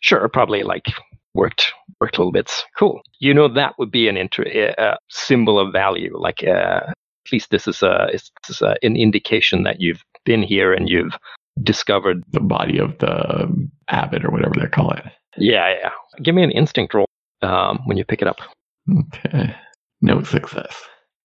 [0.00, 0.86] Sure, probably like
[1.34, 2.50] worked worked a little bit.
[2.78, 3.00] Cool.
[3.18, 6.12] You know that would be an inter- uh, symbol of value.
[6.16, 10.42] Like uh, at least this is a this is a, an indication that you've been
[10.42, 11.16] here and you've
[11.62, 12.22] discovered.
[12.32, 15.04] the body of the abbot or whatever they call it.
[15.36, 15.90] Yeah, yeah.
[16.22, 17.06] Give me an instinct roll
[17.42, 18.38] um, when you pick it up.
[18.98, 19.54] Okay.
[20.00, 20.76] No success.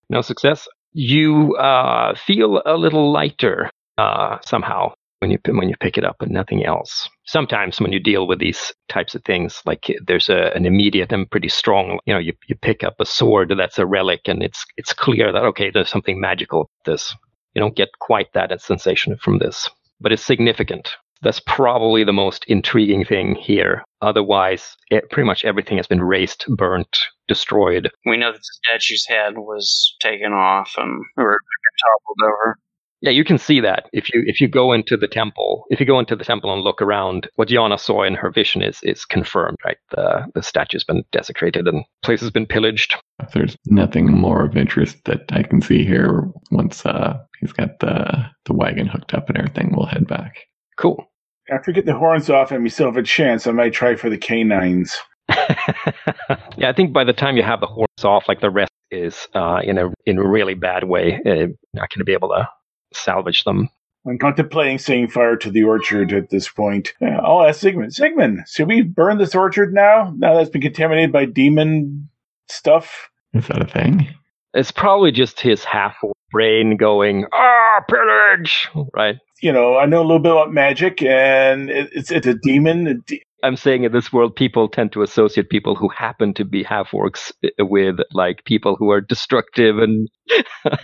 [0.10, 0.68] No success.
[0.94, 4.94] You uh, feel a little lighter uh, somehow.
[5.20, 7.10] When you when you pick it up, and nothing else.
[7.26, 11.30] Sometimes when you deal with these types of things, like there's a, an immediate and
[11.30, 14.66] pretty strong, you know, you, you pick up a sword that's a relic, and it's
[14.78, 17.14] it's clear that okay, there's something magical this.
[17.54, 20.92] You don't get quite that sensation from this, but it's significant.
[21.22, 23.84] That's probably the most intriguing thing here.
[24.02, 26.98] Otherwise, it, pretty much everything has been razed, burnt,
[27.28, 27.92] destroyed.
[28.06, 31.38] We know that the statue's head was taken off and or
[31.82, 32.58] toppled over.
[33.02, 35.66] Yeah, you can see that if you if you go into the temple.
[35.70, 38.62] If you go into the temple and look around, what Yana saw in her vision
[38.62, 39.58] is is confirmed.
[39.64, 42.96] Right, the the statue's been desecrated and place has been pillaged.
[43.34, 48.26] There's nothing more of interest that I can see here, once uh, he's got the
[48.46, 50.36] the wagon hooked up and everything, we'll head back.
[50.78, 51.06] Cool.
[51.50, 53.96] After we get the horns off and we still have a chance, I might try
[53.96, 54.98] for the canines.
[55.30, 59.28] yeah, I think by the time you have the horns off, like the rest is
[59.34, 61.16] uh, in a in a really bad way.
[61.26, 62.48] Uh, not going to be able to
[62.94, 63.70] salvage them.
[64.08, 66.94] I'm contemplating setting fire to the orchard at this point.
[67.02, 67.94] Uh, I'll ask Sigmund.
[67.94, 70.14] Sigmund, should we burn this orchard now?
[70.18, 72.10] Now that's been contaminated by demon
[72.48, 73.10] stuff?
[73.34, 74.08] Is that a thing?
[74.54, 75.96] It's probably just his half
[76.32, 79.18] brain going, ah, pillage, right?
[79.42, 83.04] You know, I know a little bit about magic, and it, it's it's a demon.
[83.44, 86.46] A de- I'm saying in this world, people tend to associate people who happen to
[86.46, 90.10] be half orcs with like people who are destructive and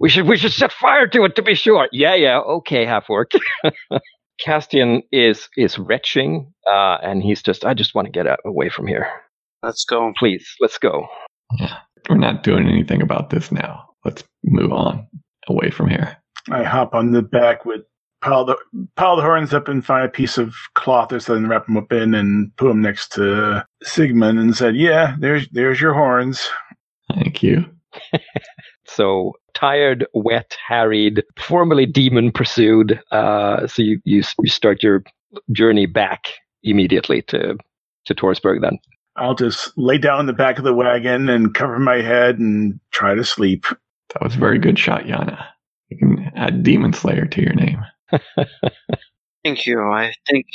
[0.00, 1.88] we should we should set fire to it to be sure.
[1.92, 3.32] Yeah, yeah, okay, half orc.
[4.44, 8.70] Castian is is retching, uh, and he's just I just want to get out, away
[8.70, 9.08] from here.
[9.62, 10.12] Let's go.
[10.18, 11.06] Please, let's go.
[11.58, 11.76] Yeah,
[12.08, 13.84] we're not doing anything about this now.
[14.04, 15.06] Let's move on
[15.48, 16.16] away from here.
[16.50, 17.82] I hop on the back with
[18.20, 18.56] pile the
[18.96, 21.92] pile the horns up and find a piece of cloth or something, wrap them up
[21.92, 26.48] in, and put them next to Sigmund, and said, "Yeah, there's there's your horns."
[27.14, 27.64] Thank you.
[28.86, 33.00] so tired, wet, harried, formerly demon pursued.
[33.10, 35.02] Uh, so you, you you start your
[35.52, 36.28] journey back
[36.62, 37.56] immediately to
[38.06, 38.60] to Torsberg.
[38.60, 38.78] Then
[39.16, 42.78] I'll just lay down in the back of the wagon and cover my head and
[42.90, 43.66] try to sleep.
[44.14, 45.44] That was a very good shot, Yana.
[45.88, 47.84] You can add Demon Slayer to your name.
[49.44, 49.80] Thank you.
[49.80, 50.46] I think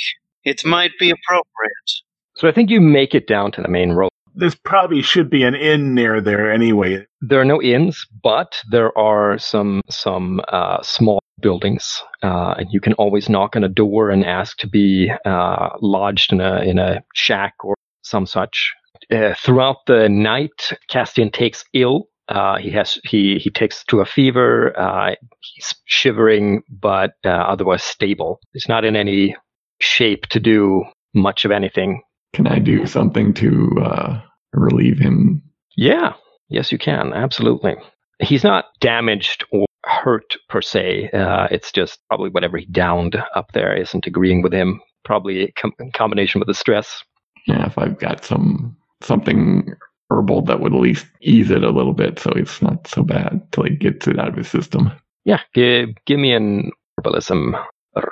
[0.44, 1.90] it might be appropriate.
[2.36, 4.10] So I think you make it down to the main road.
[4.34, 7.06] There probably should be an inn near there anyway.
[7.22, 12.80] There are no inns, but there are some some uh, small buildings, uh, and you
[12.80, 16.78] can always knock on a door and ask to be uh, lodged in a in
[16.78, 18.72] a shack or some such.
[19.10, 24.06] Uh, throughout the night, Castian takes ill uh, he has he he takes to a
[24.06, 24.78] fever.
[24.78, 28.40] Uh, he's shivering, but uh, otherwise stable.
[28.52, 29.36] He's not in any
[29.80, 32.02] shape to do much of anything.
[32.34, 34.20] Can I do something to uh,
[34.52, 35.42] relieve him?
[35.76, 36.14] Yeah,
[36.48, 37.12] yes, you can.
[37.12, 37.74] Absolutely.
[38.20, 41.10] He's not damaged or hurt per se.
[41.10, 44.80] Uh, it's just probably whatever he downed up there isn't agreeing with him.
[45.04, 47.02] Probably com- in combination with the stress.
[47.46, 49.74] Yeah, if I've got some something
[50.10, 53.40] herbal that would at least ease it a little bit so it's not so bad
[53.52, 54.90] till he gets it out of his system.
[55.24, 57.60] Yeah, give, give me an herbalism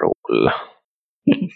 [0.01, 0.51] roll.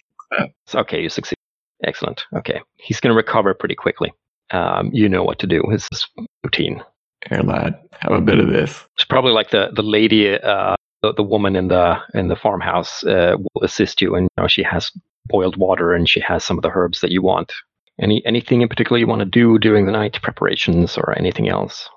[0.74, 1.36] okay, you succeed.
[1.84, 2.24] Excellent.
[2.34, 2.60] Okay.
[2.76, 4.12] He's going to recover pretty quickly.
[4.50, 5.62] Um, you know what to do.
[5.70, 5.88] His
[6.42, 6.82] routine.
[7.28, 8.84] Here, lad, have a bit of this.
[8.94, 13.04] It's probably like the the lady, uh, the, the woman in the in the farmhouse
[13.04, 14.92] uh, will assist you, and you know she has
[15.26, 17.52] boiled water and she has some of the herbs that you want.
[18.00, 21.88] Any anything in particular you want to do during the night, preparations or anything else?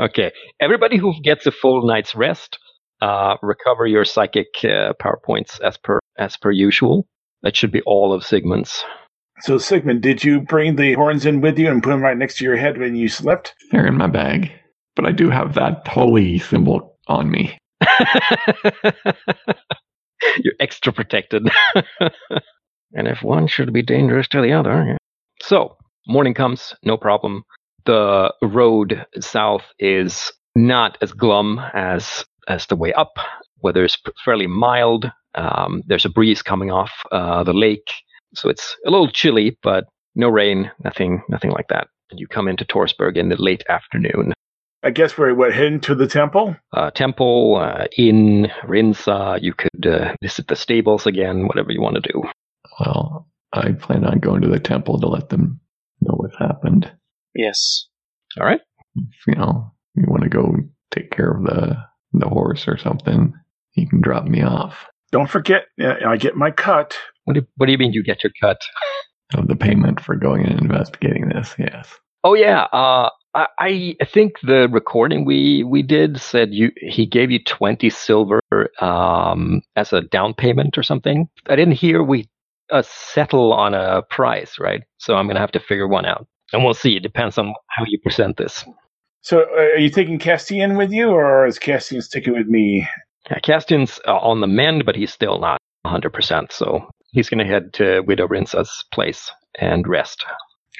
[0.00, 2.58] Okay, everybody who gets a full night's rest,
[3.02, 7.06] uh, recover your psychic uh, power points as per as per usual.
[7.42, 8.84] That should be all of Sigmund's.
[9.40, 12.38] So, Sigmund, did you bring the horns in with you and put them right next
[12.38, 13.54] to your head when you slept?
[13.72, 14.52] They're in my bag,
[14.94, 17.58] but I do have that holy symbol on me.
[20.38, 21.48] You're extra protected.
[22.94, 24.84] and if one should be dangerous to the other.
[24.86, 24.96] Yeah.
[25.40, 25.76] So,
[26.06, 27.44] morning comes, no problem.
[27.84, 33.14] The road south is not as glum as as the way up.
[33.60, 35.10] Weather is fairly mild.
[35.34, 37.92] Um, there's a breeze coming off uh, the lake,
[38.34, 39.84] so it's a little chilly, but
[40.14, 41.88] no rain, nothing, nothing like that.
[42.10, 44.32] And you come into Torsberg in the late afternoon.
[44.84, 46.56] I guess we're what heading to the temple.
[46.72, 49.40] Uh, temple, uh, inn, Rinsa.
[49.40, 52.24] You could uh, visit the stables again, whatever you want to do.
[52.80, 55.60] Well, I plan on going to the temple to let them
[56.00, 56.90] know what happened.
[57.34, 57.86] Yes.
[58.38, 58.60] All right.
[58.96, 60.54] If, you know, you want to go
[60.90, 61.76] take care of the
[62.12, 63.32] the horse or something,
[63.74, 64.86] you can drop me off.
[65.12, 66.96] Don't forget, I get my cut.
[67.24, 68.60] What do, what do you mean you get your cut?
[69.34, 71.88] Of the payment for going and investigating this, yes.
[72.22, 77.30] Oh yeah, uh, I, I think the recording we we did said you he gave
[77.30, 78.40] you twenty silver
[78.80, 81.28] um, as a down payment or something.
[81.48, 82.28] I didn't hear we
[82.72, 84.82] uh, settle on a price, right?
[84.98, 86.96] So I'm gonna have to figure one out, and we'll see.
[86.96, 88.64] It depends on how you present this.
[89.20, 92.88] So, uh, are you taking Castian with you, or is Castian sticking with me?
[93.30, 96.10] Yeah, Castian's uh, on the mend, but he's still not 100.
[96.10, 100.24] percent So he's gonna head to Widow Rinsa's place and rest.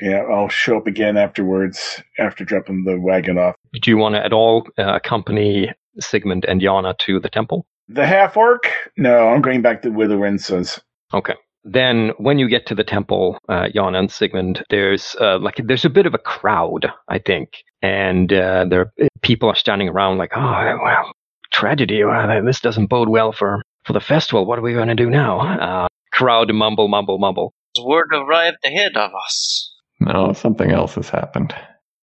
[0.01, 3.55] Yeah, I'll show up again afterwards after dropping the wagon off.
[3.81, 5.71] Do you want to at all uh, accompany
[6.01, 7.67] Sigmund and Yana to the temple?
[7.89, 8.73] The half orc?
[8.97, 10.81] No, I'm going back to Widow Rinsa's.
[11.13, 11.35] Okay.
[11.65, 15.85] Then, when you get to the temple, uh, Yana and Sigmund, there's uh, like there's
[15.85, 17.51] a bit of a crowd, I think,
[17.83, 18.93] and uh, there
[19.23, 21.13] people are standing around like, oh well,
[21.53, 22.03] tragedy.
[22.03, 24.45] Well, this doesn't bode well for for the festival.
[24.45, 25.41] What are we going to do now?
[25.41, 27.53] Uh, crowd mumble, mumble, mumble.
[27.81, 29.73] Word arrived ahead of us.
[30.01, 31.55] No, something else has happened.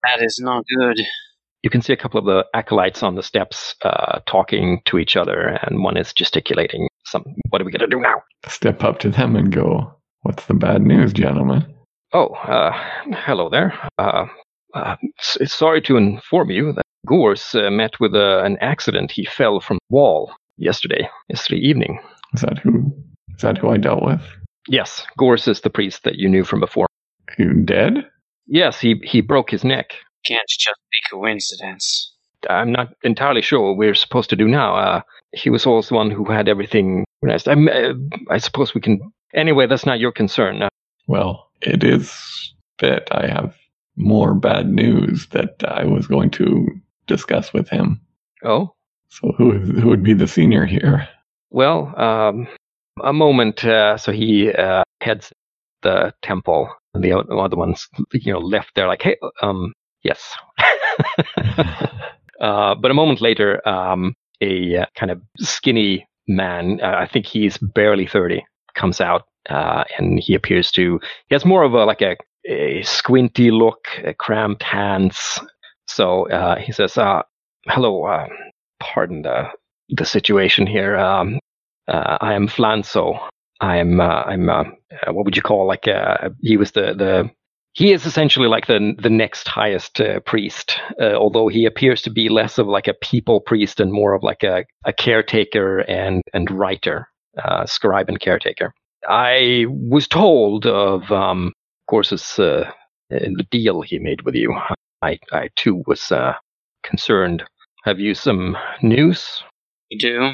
[0.03, 0.99] That is not good.
[1.64, 5.18] You can see a couple of the acolytes on the steps uh, talking to each
[5.18, 6.88] other, and one is gesticulating.
[7.10, 8.22] Some, what are we going to do now?
[8.47, 9.91] Step up to them and go,
[10.22, 11.66] What's the bad news, gentlemen?
[12.14, 12.72] Oh, uh,
[13.26, 13.74] hello there.
[13.97, 14.26] Uh,
[14.76, 19.12] uh, sorry to inform you that Gorse uh, met with uh, an accident.
[19.12, 21.99] He fell from the wall yesterday, yesterday evening.
[22.34, 22.93] Is that who?
[23.36, 24.22] Is that who I dealt with?
[24.68, 26.86] Yes, Gorse is the priest that you knew from before.
[27.38, 28.05] You dead?
[28.45, 29.93] Yes, he, he broke his neck.
[30.26, 32.14] Can't just be coincidence.
[32.49, 35.03] I'm not entirely sure what we're supposed to do now.
[35.34, 37.47] He was always the one who had everything organized.
[37.47, 37.93] I'm, uh,
[38.30, 38.99] I suppose we can.
[39.34, 40.61] Anyway, that's not your concern.
[40.63, 40.69] Uh,
[41.07, 43.55] Well, it is that I have
[43.95, 46.67] more bad news that I was going to
[47.07, 47.99] discuss with him.
[48.43, 48.73] oh,
[49.09, 51.07] So who is who would be the senior here?
[51.51, 52.47] well, um,
[53.03, 53.63] a moment.
[53.65, 55.32] Uh, so he uh, heads
[55.82, 59.73] the temple, and the other ones, you know, left there like, hey, um,
[60.03, 60.21] yes.
[62.41, 67.25] uh, but a moment later, um, a uh, kind of skinny man, uh, I think
[67.25, 71.85] he's barely 30, comes out, uh, and he appears to, he has more of a,
[71.85, 72.15] like a,
[72.45, 75.39] a squinty look, uh, cramped hands.
[75.87, 77.23] So, uh, he says, uh,
[77.67, 78.27] hello, uh,
[78.79, 79.49] pardon the,
[79.89, 80.97] the situation here.
[80.97, 81.39] Um,
[81.87, 83.19] I am Flanso.
[83.61, 85.85] I'm, I'm, what would you call, like,
[86.41, 87.31] he was the, the,
[87.74, 92.09] he is essentially like the the next highest uh, priest, uh, although he appears to
[92.09, 96.22] be less of like a people priest and more of like a, a caretaker and
[96.34, 97.07] and writer,
[97.43, 98.74] uh, scribe and caretaker.
[99.07, 102.70] I was told of, um, of course, this, uh,
[103.09, 104.53] the deal he made with you.
[105.01, 106.34] I I too was uh,
[106.84, 107.43] concerned.
[107.86, 109.41] Have you some news?
[109.89, 110.32] You do?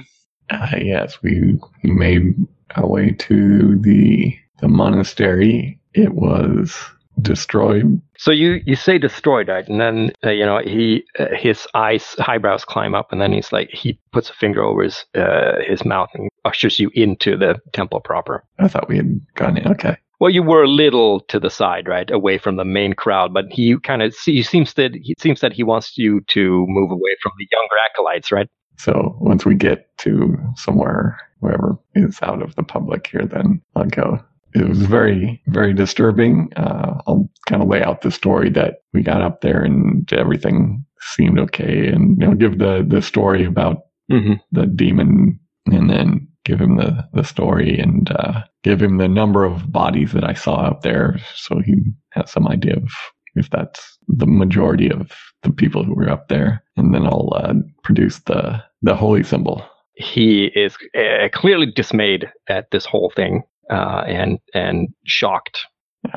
[0.49, 2.35] Uh, yes, we we made
[2.75, 5.79] our way to the the monastery.
[5.93, 6.75] It was
[7.21, 8.01] destroyed.
[8.17, 9.67] So you, you say destroy right?
[9.67, 13.51] And then uh, you know he uh, his eyes eyebrows climb up, and then he's
[13.51, 17.59] like he puts a finger over his uh, his mouth and ushers you into the
[17.73, 18.43] temple proper.
[18.59, 19.67] I thought we had gone in.
[19.67, 19.97] Okay.
[20.19, 23.45] Well, you were a little to the side, right, away from the main crowd, but
[23.51, 27.15] he kind of he seems that it seems that he wants you to move away
[27.21, 28.47] from the younger acolytes, right?
[28.77, 33.85] So once we get to somewhere, wherever is out of the public here, then I'll
[33.85, 34.19] go.
[34.55, 36.51] It was very, very disturbing.
[36.55, 40.85] Uh, I'll kind of lay out the story that we got up there and everything
[41.01, 43.77] seemed okay, and you know, give the the story about
[44.11, 44.33] Mm-hmm.
[44.51, 49.43] the demon, and then give him the the story and uh, give him the number
[49.43, 51.73] of bodies that I saw up there, so he
[52.11, 52.87] has some idea of
[53.33, 57.55] if that's the majority of the people who were up there, and then I'll uh,
[57.83, 59.65] produce the the holy symbol.
[59.95, 65.65] He is uh, clearly dismayed at this whole thing uh, and and shocked.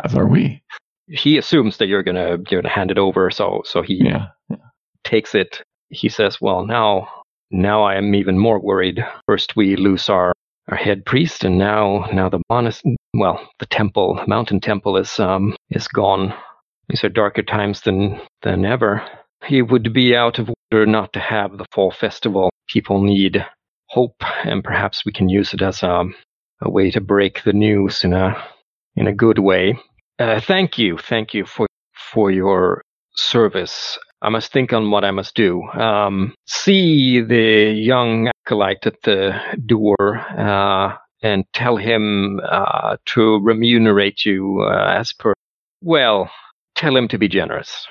[0.05, 0.63] As are we.
[1.09, 4.27] He assumes that you're gonna you're gonna hand it over, so so he Yeah.
[5.05, 5.63] takes it.
[5.91, 7.09] He says, "Well, now,
[7.51, 9.05] now I am even more worried.
[9.27, 10.33] First, we lose our
[10.71, 12.83] our head priest, and now, now the monas,
[13.15, 16.35] well, the temple, mountain temple is um is gone.
[16.91, 19.03] These are darker times than than ever.
[19.47, 22.51] He would be out of order not to have the fall festival.
[22.69, 23.45] People need
[23.89, 26.05] hope, and perhaps we can use it as a
[26.61, 28.37] a way to break the news in a
[28.97, 29.79] in a good way.
[30.19, 31.67] Uh, thank you, thank you for
[32.13, 32.83] for your
[33.15, 33.99] service.
[34.21, 35.63] I must think on what I must do.
[35.63, 44.25] Um, see the young acolyte at the door uh, and tell him uh, to remunerate
[44.25, 45.35] you uh, as per.
[45.83, 46.31] Well,
[46.75, 47.87] tell him to be generous.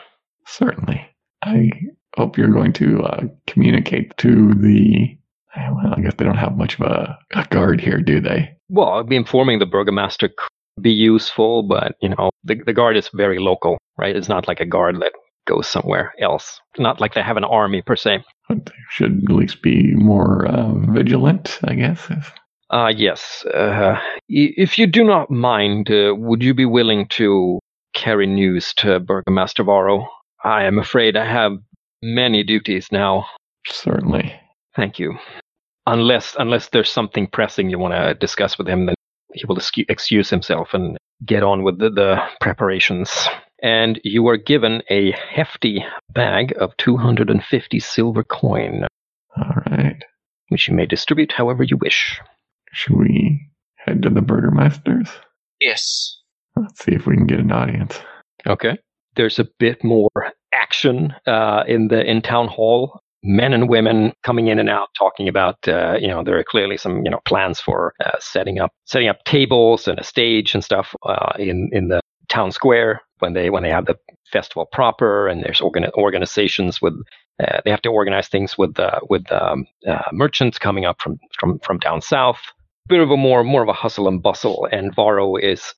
[0.45, 1.01] Certainly.
[1.43, 1.71] I
[2.17, 5.17] hope you're going to uh, communicate to the.
[5.55, 8.56] Well, I guess they don't have much of a, a guard here, do they?
[8.69, 13.39] Well, informing the burgomaster could be useful, but you know, the the guard is very
[13.39, 14.15] local, right?
[14.15, 15.13] It's not like a guard that
[15.47, 16.59] goes somewhere else.
[16.77, 18.23] Not like they have an army per se.
[18.49, 22.07] But they should at least be more uh, vigilant, I guess.
[22.09, 22.33] If-
[22.69, 23.45] Uh, yes.
[23.53, 23.95] Uh,
[24.27, 27.59] if you do not mind, uh, would you be willing to
[27.93, 30.05] carry news to Burgomaster Varro?
[30.43, 31.53] I am afraid I have
[32.03, 33.25] many duties now.
[33.67, 34.35] Certainly.
[34.75, 35.17] Thank you.
[35.87, 38.95] Unless unless there's something pressing you want to discuss with him, then
[39.33, 39.57] he will
[39.87, 43.09] excuse himself and get on with the, the preparations.
[43.63, 48.85] And you are given a hefty bag of 250 silver coin,
[49.37, 50.03] All right.
[50.49, 52.19] which you may distribute however you wish.
[52.73, 55.09] Should we head to the Burgermasters?
[55.59, 56.17] Yes.
[56.55, 57.99] Let's see if we can get an audience.
[58.45, 58.77] Okay.
[59.15, 60.11] There's a bit more
[60.53, 62.99] action uh, in the in town hall.
[63.23, 65.67] Men and women coming in and out, talking about.
[65.67, 69.07] Uh, you know, there are clearly some you know plans for uh, setting up setting
[69.07, 71.99] up tables and a stage and stuff uh, in in the
[72.29, 73.97] town square when they when they have the
[74.31, 75.27] festival proper.
[75.27, 76.93] And there's organ- organizations with.
[77.39, 81.19] Uh, they have to organize things with uh, with um, uh, merchants coming up from
[81.39, 82.39] from from down south
[82.87, 85.73] bit of a more more of a hustle and bustle, and Varro is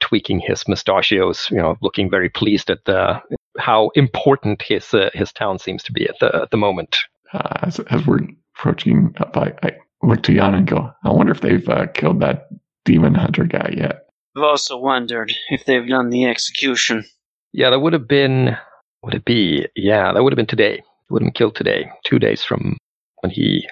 [0.00, 3.20] tweaking his mustachios, you know, looking very pleased at the
[3.58, 6.96] how important his uh, his town seems to be at the at the moment.
[7.32, 8.20] Uh, as, as we're
[8.56, 12.20] approaching up, I, I look to Jan and go, I wonder if they've uh, killed
[12.20, 12.48] that
[12.84, 14.06] demon hunter guy yet.
[14.36, 17.04] I've also wondered if they've done the execution.
[17.52, 18.56] Yeah, that would have been
[19.02, 19.66] would it be?
[19.76, 20.76] Yeah, that would have been today.
[20.76, 22.78] He would have been killed today, two days from
[23.20, 23.68] when he.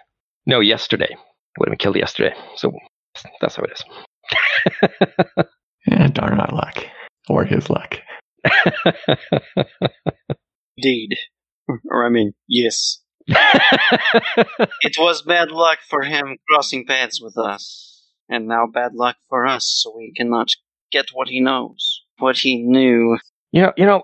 [0.47, 1.17] No, yesterday.
[1.59, 2.35] Would have been killed yesterday.
[2.57, 2.73] So
[3.41, 5.45] that's how it is.
[5.87, 6.85] Yeah, darn our luck.
[7.29, 7.97] Or his luck.
[10.77, 11.17] Indeed.
[11.91, 13.01] Or, I mean, yes.
[14.83, 19.47] It was bad luck for him crossing paths with us, and now bad luck for
[19.47, 20.49] us, so we cannot
[20.91, 23.19] get what he knows, what he knew.
[23.53, 24.03] You know, you know,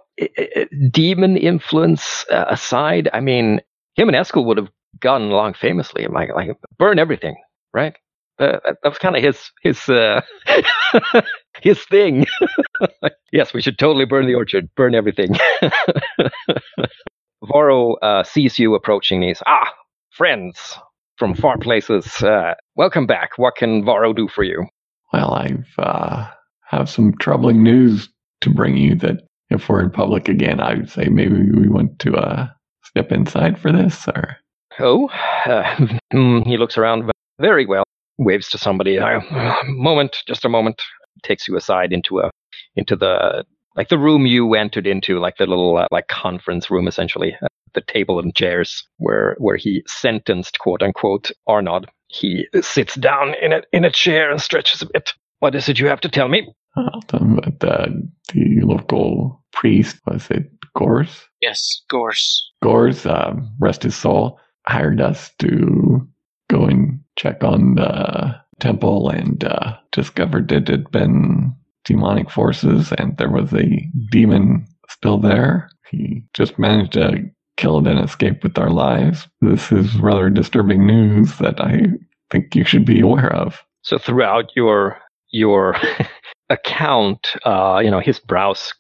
[0.91, 3.61] demon influence uh, aside, I mean,
[3.97, 4.71] him and Eskel would have
[5.01, 6.07] gotten along famously.
[6.07, 7.37] Like, like burn everything,
[7.73, 7.95] right?
[8.39, 10.21] Uh, that that was kind of his his uh,
[11.61, 12.25] his thing.
[13.33, 15.37] yes, we should totally burn the orchard, burn everything.
[17.45, 19.21] Varro uh, sees you approaching.
[19.21, 19.73] These ah
[20.11, 20.79] friends
[21.17, 22.23] from far places.
[22.23, 23.31] Uh, welcome back.
[23.37, 24.67] What can Varro do for you?
[25.13, 26.29] Well, I've uh,
[26.67, 28.09] have some troubling news
[28.43, 31.99] to bring you that if we're in public again, I would say maybe we want
[32.01, 32.49] to uh,
[32.85, 34.37] step inside for this or
[34.81, 35.09] Oh,
[35.47, 35.77] uh,
[36.13, 37.11] hmm, he looks around
[37.41, 37.85] very well,
[38.19, 38.99] waves to somebody.
[38.99, 39.21] Uh,
[39.67, 40.83] moment, just a moment.
[41.25, 42.31] Takes you aside into a
[42.77, 43.45] into the
[43.77, 47.37] like the room you entered into, like the little uh, like conference room, essentially.
[47.41, 51.85] Uh, the table and chairs where where he sentenced quote unquote Arnod.
[52.09, 55.13] He sits down in a in a chair and stretches a bit.
[55.41, 56.49] What is it you have to tell me?
[56.77, 57.89] uh, but uh,
[58.33, 61.27] the local priest was it Gorse?
[61.41, 62.51] Yes, Gorse.
[62.63, 66.07] Gorse, um, rest his soul, hired us to
[66.51, 71.55] go and check on the temple and uh, discovered that it had been
[71.89, 75.71] demonic forces and there was a demon still there.
[75.91, 77.25] He just managed to
[77.57, 79.27] kill it and escape with our lives.
[79.41, 81.87] This is rather disturbing news that I
[82.31, 83.63] think you should be aware of.
[83.83, 84.99] So throughout your
[85.31, 85.77] your
[86.51, 88.73] account, uh, you know, his brows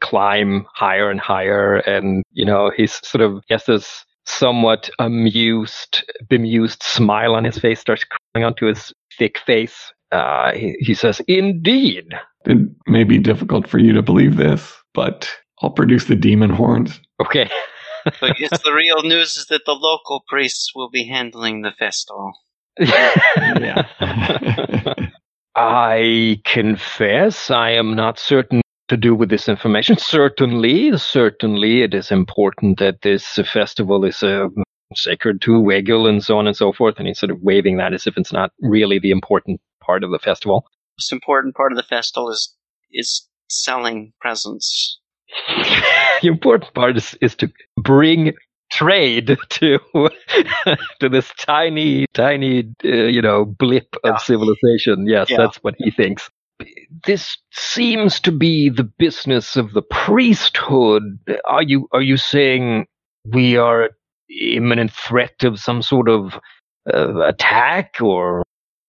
[0.00, 6.82] climb higher and higher, and you know, he's sort of has this somewhat amused, bemused
[6.82, 9.92] smile on his face starts crawling onto his thick face.
[10.12, 12.06] Uh, he, he says, "Indeed."
[12.46, 15.28] It may be difficult for you to believe this, but
[15.62, 17.00] I'll produce the demon horns.
[17.20, 17.50] Okay.
[18.20, 22.34] But it's the real news is that the local priests will be handling the festival.
[22.78, 23.84] Yeah.
[25.56, 29.96] I confess I am not certain to do with this information.
[29.96, 34.48] Certainly, certainly it is important that this festival is uh,
[34.94, 36.96] sacred to Wegel and so on and so forth.
[36.98, 40.10] And he's sort of waving that as if it's not really the important part of
[40.10, 40.66] the festival.
[40.98, 42.54] Most important part of the festival is
[42.92, 44.98] is selling presents.
[46.22, 48.32] the important part is, is to bring
[48.70, 49.78] trade to
[51.00, 54.12] to this tiny tiny uh, you know blip Yeah.
[54.12, 55.36] of civilization yes Yeah.
[55.38, 56.28] that's what he thinks
[57.06, 61.02] this seems to be the business of the priesthood
[61.44, 62.86] are you are you saying
[63.26, 63.90] we are
[64.28, 66.38] imminent threat of some sort of
[66.92, 68.42] uh, attack or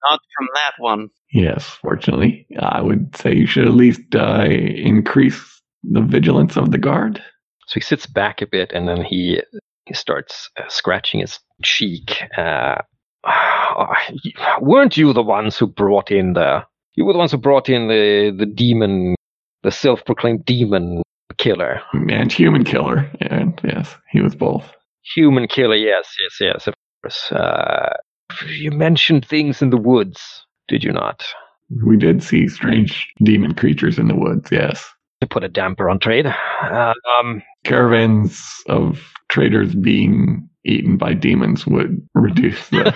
[0.10, 1.10] Not from that one.
[1.34, 2.48] Yes, fortunately.
[2.60, 7.22] I would say you should at least uh, increase the vigilance of the guard.
[7.68, 9.42] So he sits back a bit and then he
[9.86, 12.22] he starts uh, scratching his cheek.
[12.38, 12.76] Uh,
[14.62, 16.64] weren't you the ones who brought in the
[16.96, 19.16] You were the ones who brought in the the demon,
[19.64, 21.02] the self-proclaimed demon
[21.38, 23.10] killer, And human killer.
[23.22, 24.66] And yes, he was both.
[25.16, 25.76] human killer.
[25.76, 26.68] Yes, yes, yes.
[26.68, 27.32] Of course.
[27.32, 27.94] Uh,
[28.48, 31.24] you mentioned things in the woods, did you not?
[31.84, 34.88] We did see strange demon creatures in the woods, yes.
[35.22, 36.26] To put a damper on trade.
[36.26, 42.94] Uh, um, Caravans of traders being eaten by demons would reduce the.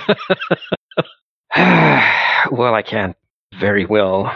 [2.52, 3.16] well, I can't
[3.60, 4.32] very well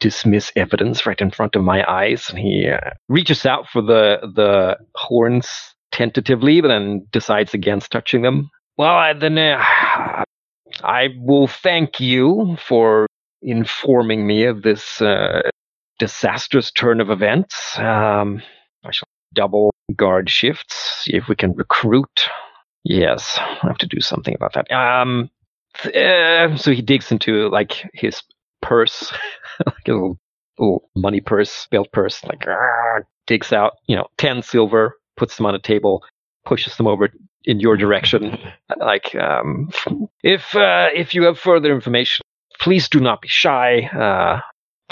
[0.00, 2.28] dismiss evidence right in front of my eyes.
[2.28, 8.22] And he uh, reaches out for the the horns tentatively, but then decides against touching
[8.22, 8.50] them.
[8.76, 10.24] Well, I, then uh,
[10.82, 13.06] I will thank you for
[13.40, 15.42] informing me of this uh,
[15.98, 17.78] disastrous turn of events.
[17.78, 18.42] Um,
[18.84, 22.28] I shall double guard shifts, see if we can recruit.
[22.84, 24.70] Yes, I have to do something about that.
[24.72, 25.30] Um,
[25.84, 28.22] uh, so he digs into like his
[28.60, 29.12] purse,
[29.66, 30.18] like a little,
[30.58, 35.46] little money purse, belt purse, like ah, digs out, you know, ten silver, puts them
[35.46, 36.04] on a table,
[36.44, 37.10] pushes them over
[37.44, 38.38] in your direction.
[38.78, 39.70] like, um,
[40.22, 42.24] if uh, if you have further information,
[42.60, 43.82] please do not be shy.
[43.82, 44.40] Uh,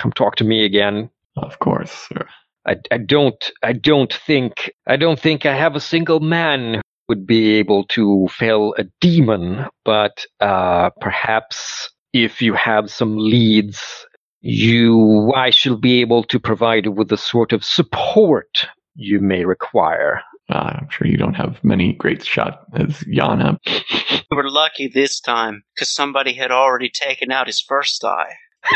[0.00, 1.10] come talk to me again.
[1.36, 2.26] of course, sir.
[2.66, 6.80] I, I don't I don't think I don't think I have a single man who
[7.08, 14.06] would be able to fell a demon, but uh, perhaps if you have some leads,
[14.40, 19.44] you I shall be able to provide you with the sort of support you may
[19.44, 20.22] require.
[20.48, 23.58] Uh, I'm sure you don't have many great shot as Yana.
[24.30, 28.34] We were lucky this time because somebody had already taken out his first eye.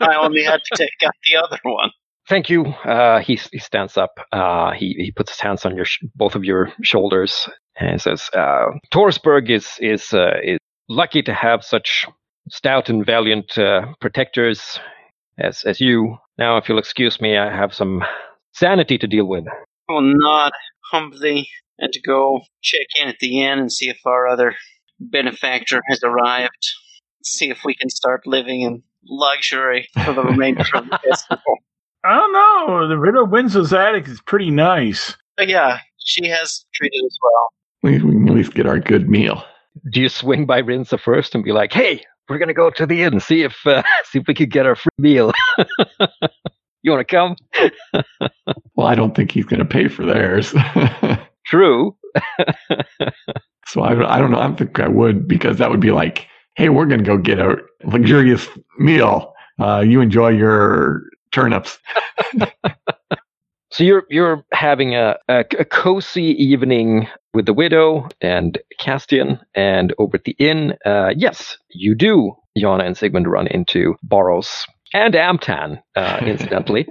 [0.00, 1.90] I only had to take out the other one.
[2.28, 2.66] Thank you.
[2.66, 4.20] Uh, he he stands up.
[4.30, 8.30] Uh, he he puts his hands on your sh- both of your shoulders and says,
[8.34, 10.58] uh, "Torsberg is is uh, is
[10.88, 12.06] lucky to have such
[12.48, 14.78] stout and valiant uh, protectors
[15.38, 16.18] as as you.
[16.38, 18.04] Now, if you'll excuse me, I have some
[18.52, 19.44] sanity to deal with."
[19.90, 20.52] I will nod
[20.92, 21.48] humbly
[21.78, 24.54] and to go check in at the inn and see if our other
[25.00, 26.50] benefactor has arrived.
[27.24, 31.56] See if we can start living in luxury for the remainder of the festival.
[32.04, 32.88] I don't know.
[32.88, 35.16] The Widow Windsor's attic is pretty nice.
[35.36, 37.48] But yeah, she has treated us well.
[37.82, 39.44] We, we can at least get our good meal.
[39.92, 43.02] Do you swing by Rinsa first and be like, "Hey, we're gonna go to the
[43.02, 45.32] inn, see if uh, see if we could get our free meal."
[46.82, 47.36] you want to come?
[48.74, 50.54] Well, I don't think he's going to pay for theirs.
[51.46, 51.94] True.
[53.66, 54.38] so I, I don't know.
[54.38, 56.26] I don't think I would because that would be like,
[56.56, 58.48] hey, we're going to go get a luxurious
[58.78, 59.34] meal.
[59.60, 61.78] Uh, you enjoy your turnips.
[63.72, 69.94] So you're you're having a, a, a cozy evening with the widow and Castian, and
[69.96, 72.32] over at the inn, uh, yes, you do.
[72.58, 74.50] Yana and Sigmund run into Boros
[74.92, 76.86] and Amtan, uh, incidentally,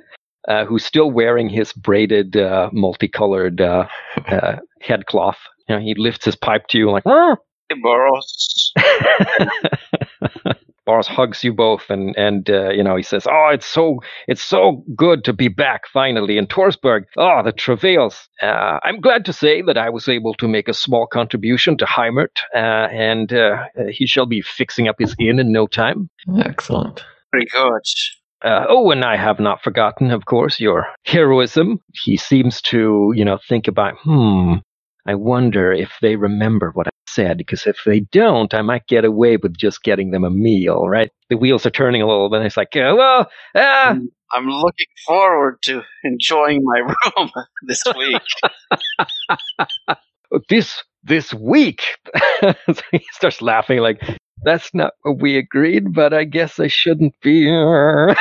[0.48, 3.88] uh, who's still wearing his braided, uh, multicolored uh,
[4.28, 5.38] uh, headcloth.
[5.68, 7.36] You know, he lifts his pipe to you like, "Ah!"
[7.70, 8.72] Hey, Boros.
[10.90, 14.42] Boris hugs you both, and and uh, you know he says, "Oh, it's so it's
[14.42, 17.04] so good to be back finally in Torsberg.
[17.16, 18.28] Oh, the travails.
[18.42, 21.86] Uh, I'm glad to say that I was able to make a small contribution to
[21.86, 26.10] Heimert, uh, and uh, he shall be fixing up his inn in no time.
[26.40, 27.04] Excellent.
[27.32, 27.82] Pretty good.
[28.42, 31.80] Uh, oh, and I have not forgotten, of course, your heroism.
[32.04, 34.56] He seems to, you know, think about, hmm,
[35.06, 39.04] I wonder if they remember what I said, because if they don't, I might get
[39.04, 41.12] away with just getting them a meal, right?
[41.30, 42.44] The wheels are turning a little bit.
[42.44, 43.98] It's like, uh, well, ah,
[44.34, 46.80] I'm looking forward to enjoying my
[47.18, 47.32] room
[47.64, 48.22] this week.
[50.48, 51.98] this this week.
[52.44, 54.02] so he starts laughing like,
[54.44, 57.48] that's not what we agreed, but I guess I shouldn't be.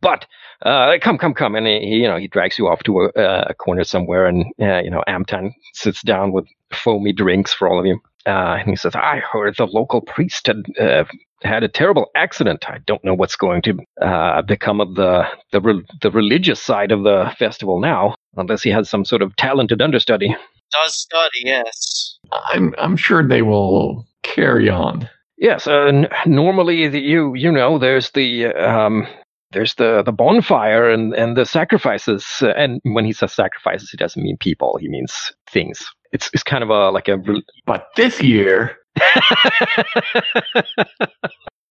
[0.00, 0.26] but
[0.62, 3.44] uh, come, come, come, and he, you know, he drags you off to a, uh,
[3.48, 7.78] a corner somewhere, and uh, you know, Amtan sits down with foamy drinks for all
[7.80, 11.04] of you, uh, and he says, "I heard the local priest had uh,
[11.42, 12.68] had a terrible accident.
[12.68, 16.92] I don't know what's going to uh, become of the the re- the religious side
[16.92, 20.34] of the festival now, unless he has some sort of talented understudy."
[20.72, 21.91] Does study, yes.
[22.32, 25.08] I'm I'm sure they will carry on.
[25.38, 29.06] Yes, uh, n- normally the, you you know there's the um,
[29.52, 32.26] there's the, the bonfire and, and the sacrifices.
[32.42, 35.84] Uh, and when he says sacrifices, he doesn't mean people; he means things.
[36.12, 37.18] It's it's kind of a like a.
[37.18, 38.76] re- But this year,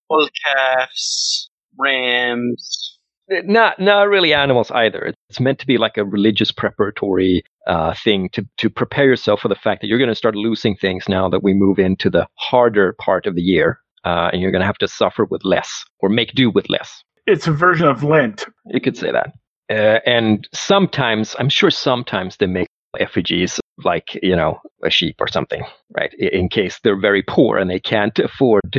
[0.08, 2.98] Bull calves, rams.
[3.44, 5.14] Not not really animals either.
[5.30, 9.48] It's meant to be like a religious preparatory uh, thing to to prepare yourself for
[9.48, 12.26] the fact that you're going to start losing things now that we move into the
[12.38, 13.78] harder part of the year.
[14.04, 17.02] uh, and you're going to have to suffer with less or make do with less.
[17.26, 18.46] It's a version of Lent.
[18.66, 19.32] You could say that.
[19.70, 22.66] Uh, and sometimes, I'm sure sometimes they make
[22.98, 25.62] effigies like, you know, a sheep or something,
[25.96, 26.12] right?
[26.14, 28.62] In case they're very poor and they can't afford,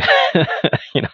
[0.94, 1.10] you know,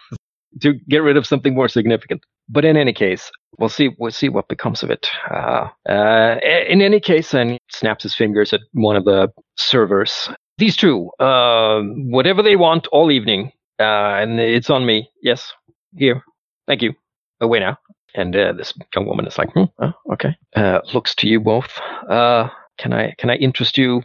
[0.60, 2.22] to get rid of something more significant.
[2.48, 3.90] But in any case, we'll see.
[3.98, 5.08] We'll see what becomes of it.
[5.30, 6.36] Uh, uh,
[6.68, 10.28] in any case, and he snaps his fingers at one of the servers.
[10.58, 15.08] These two, uh, whatever they want all evening, uh, and it's on me.
[15.22, 15.52] Yes,
[15.96, 16.22] here.
[16.66, 16.94] Thank you.
[17.40, 17.78] Away now.
[18.14, 20.36] And uh, this young woman is like, hmm, oh, okay.
[20.56, 21.80] Uh, looks to you both.
[22.08, 24.02] can I can I interest you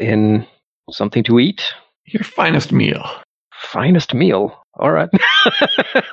[0.00, 0.46] in
[0.90, 1.64] something to eat?
[2.04, 3.02] Your finest meal.
[3.52, 4.54] Finest meal.
[4.78, 5.08] All right.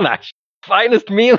[0.65, 1.37] finest meal.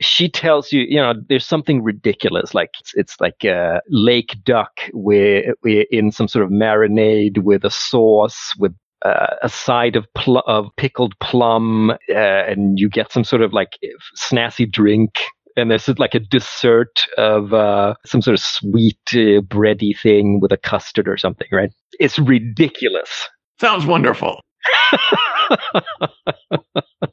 [0.00, 2.54] she tells you, you know, there's something ridiculous.
[2.54, 7.70] Like it's, it's like a lake duck with, in some sort of marinade with a
[7.70, 8.74] sauce with
[9.04, 13.52] uh, a side of pl- of pickled plum, uh, and you get some sort of
[13.52, 13.78] like
[14.16, 15.18] snazzy drink.
[15.56, 20.50] And there's like a dessert of uh, some sort of sweet uh, bready thing with
[20.50, 21.70] a custard or something, right?
[22.00, 23.28] It's ridiculous.
[23.60, 24.40] Sounds wonderful.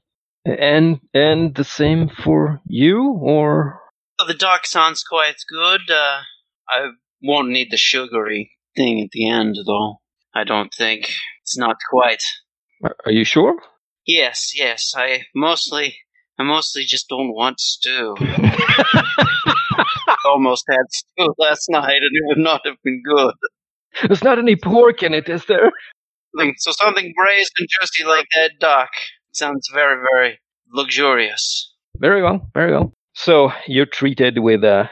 [0.46, 3.80] and and the same for you, or
[4.28, 5.90] the dark sounds quite good.
[5.90, 6.22] Uh,
[6.70, 6.90] I
[7.22, 10.00] won't need the sugary thing at the end, though.
[10.34, 11.10] I don't think
[11.42, 12.24] it's not quite.
[13.06, 13.56] Are you sure?
[14.08, 14.94] Yes, yes.
[14.96, 15.98] I mostly,
[16.40, 18.16] I mostly just don't want stew.
[20.26, 23.34] Almost had stew last night, and it would not have been good.
[24.08, 25.72] There's not any pork in it, is there?
[26.58, 28.90] So something braised and juicy like that duck
[29.34, 30.40] sounds very, very
[30.74, 31.74] luxurious.
[31.98, 32.94] Very well, very well.
[33.14, 34.90] So you're treated with a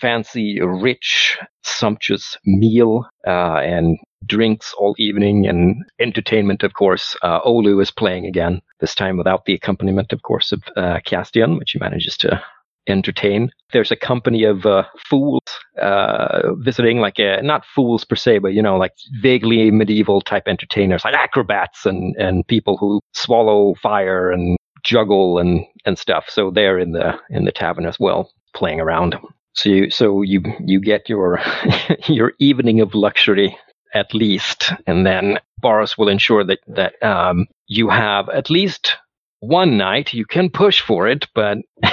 [0.00, 7.16] fancy, rich, sumptuous meal uh, and drinks all evening and entertainment, of course.
[7.22, 11.58] Uh, Olu is playing again, this time without the accompaniment, of course, of uh, Castian,
[11.58, 12.42] which he manages to
[12.86, 13.50] entertain.
[13.72, 15.39] There's a company of uh, fools
[15.80, 20.44] uh, visiting, like uh, not fools per se, but you know, like vaguely medieval type
[20.46, 26.26] entertainers, like acrobats and and people who swallow fire and juggle and and stuff.
[26.28, 29.16] So they're in the in the tavern as well, playing around.
[29.54, 31.40] So you so you you get your
[32.06, 33.56] your evening of luxury
[33.92, 38.96] at least, and then Boris will ensure that that um, you have at least
[39.40, 40.12] one night.
[40.12, 41.58] You can push for it, but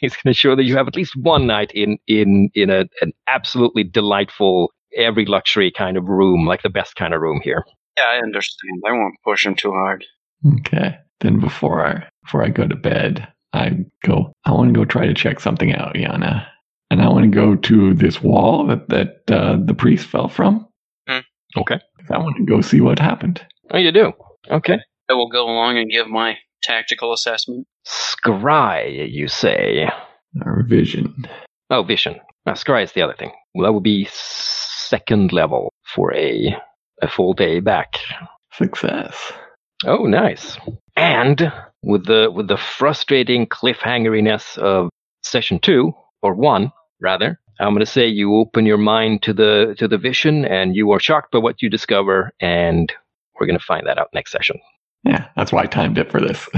[0.00, 2.84] he's going to show that you have at least one night in in in a,
[3.00, 7.64] an absolutely delightful, every luxury kind of room, like the best kind of room here.
[7.96, 8.82] Yeah, I understand.
[8.86, 10.04] I won't push him too hard.
[10.60, 10.98] Okay.
[11.20, 14.32] Then before I before I go to bed, I go.
[14.44, 16.46] I want to go try to check something out, Yana,
[16.90, 20.66] and I want to go to this wall that that uh, the priest fell from.
[21.08, 21.20] Hmm.
[21.56, 21.78] Okay.
[22.10, 23.44] I want to go see what happened.
[23.70, 24.12] Oh, you do.
[24.50, 24.78] Okay.
[25.08, 27.66] I will go along and give my tactical assessment.
[27.86, 29.88] Scry, you say?
[30.44, 31.28] Or vision.
[31.70, 32.20] Oh, vision.
[32.46, 33.32] Now, scry is the other thing.
[33.54, 36.56] Well, that would be second level for a
[37.02, 37.98] a full day back.
[38.52, 39.32] Success.
[39.84, 40.56] Oh, nice.
[40.96, 41.52] And
[41.82, 44.88] with the with the frustrating cliffhangeriness of
[45.22, 49.74] session two or one rather, I'm going to say you open your mind to the
[49.78, 52.92] to the vision, and you are shocked by what you discover, and
[53.38, 54.58] we're going to find that out next session.
[55.04, 56.48] Yeah, that's why I timed it for this.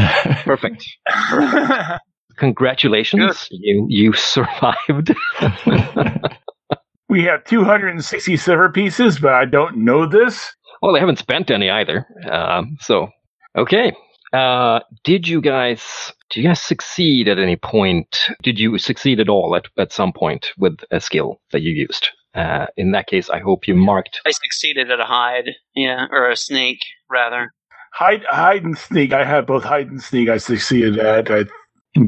[0.45, 0.87] Perfect.
[2.37, 3.59] Congratulations, Good.
[3.61, 5.15] you you survived.
[7.09, 10.55] we have 260 silver pieces, but I don't know this.
[10.83, 12.07] Well, they haven't spent any either.
[12.31, 13.09] Um, so,
[13.57, 13.93] okay.
[14.33, 18.19] Uh, did you guys do you guys succeed at any point?
[18.43, 22.11] Did you succeed at all at, at some point with a skill that you used?
[22.35, 24.21] Uh, in that case, I hope you marked.
[24.27, 27.53] I succeeded at a hide, yeah, or a snake rather.
[27.97, 29.15] Hide, hide and sneak.
[29.15, 30.29] I have both hide and sneak.
[30.29, 31.31] I succeeded at.
[31.31, 31.47] I,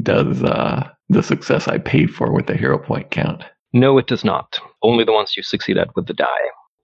[0.03, 3.43] does uh, the success I paid for with the hero point count?
[3.73, 4.59] No, it does not.
[4.83, 6.27] Only the ones you succeed at with the die.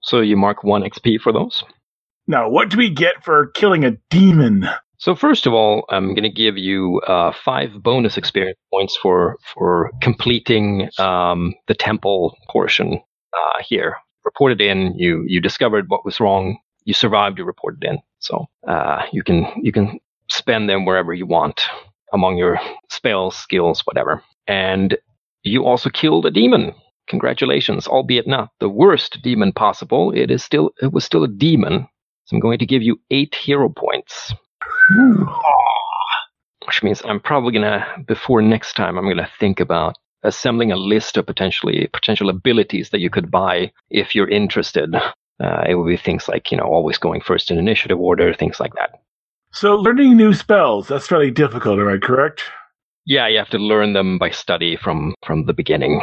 [0.02, 1.62] So you mark one XP for those.
[2.26, 4.68] Now, what do we get for killing a demon?
[4.98, 9.36] So first of all, I'm going to give you uh, five bonus experience points for
[9.54, 13.98] for completing um, the temple portion uh, here.
[14.24, 16.58] Reported in, you you discovered what was wrong.
[16.84, 17.38] You survived.
[17.38, 17.98] You reported in.
[18.26, 21.62] So uh, you can you can spend them wherever you want
[22.12, 22.58] among your
[22.90, 24.22] spells, skills, whatever.
[24.48, 24.98] And
[25.42, 26.74] you also killed a demon.
[27.08, 30.10] Congratulations, albeit not the worst demon possible.
[30.10, 31.86] It is still it was still a demon.
[32.24, 34.34] So I'm going to give you eight hero points.
[36.66, 39.94] Which means I'm probably gonna before next time I'm gonna think about
[40.24, 44.96] assembling a list of potentially potential abilities that you could buy if you're interested
[45.42, 48.58] Uh, it would be things like, you know, always going first in initiative order, things
[48.58, 49.00] like that.
[49.52, 52.42] So learning new spells, that's fairly difficult, am I correct?
[53.06, 56.02] Yeah, you have to learn them by study from from the beginning.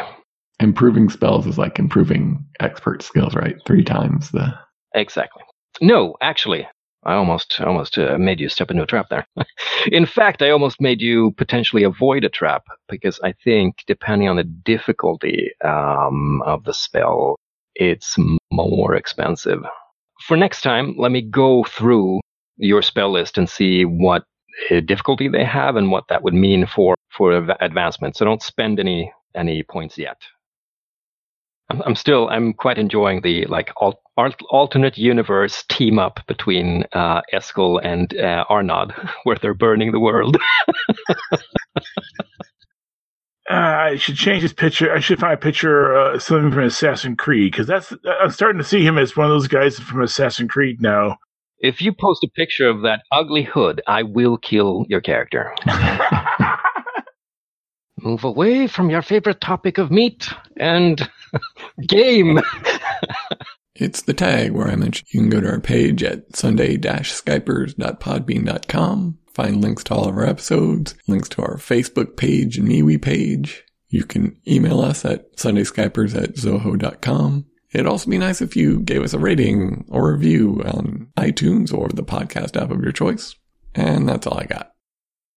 [0.59, 3.57] Improving spells is like improving expert skills, right?
[3.65, 4.53] Three times the.
[4.95, 5.43] Exactly.
[5.81, 6.67] No, actually,
[7.05, 9.27] I almost almost uh, made you step into a trap there.
[9.91, 14.37] In fact, I almost made you potentially avoid a trap because I think depending on
[14.37, 17.35] the difficulty um, of the spell,
[17.75, 18.15] it's
[18.51, 19.59] more expensive.
[20.27, 22.19] For next time, let me go through
[22.57, 24.23] your spell list and see what
[24.71, 28.15] uh, difficulty they have and what that would mean for for advancement.
[28.15, 30.17] So don't spend any any points yet.
[31.69, 34.01] I'm, I'm still I'm quite enjoying the like al-
[34.49, 38.93] alternate universe team up between uh, Eskel and uh, Arnod,
[39.23, 40.37] where they're burning the world.
[43.49, 44.93] Uh, I should change his picture.
[44.93, 47.91] I should find a picture uh, something from Assassin's Creed because that's
[48.21, 51.17] I'm starting to see him as one of those guys from Assassin's Creed now.
[51.59, 55.53] If you post a picture of that ugly hood, I will kill your character.
[58.01, 61.09] Move away from your favorite topic of meat and
[61.87, 62.39] game.
[63.75, 69.61] it's the tag where I mentioned you can go to our page at sunday-skypers.podbean.com, find
[69.61, 73.63] links to all of our episodes, links to our Facebook page and MeWe page.
[73.89, 77.45] You can email us at sundayskypers at zoho.com.
[77.73, 81.89] It'd also be nice if you gave us a rating or review on iTunes or
[81.89, 83.35] the podcast app of your choice.
[83.75, 84.72] And that's all I got.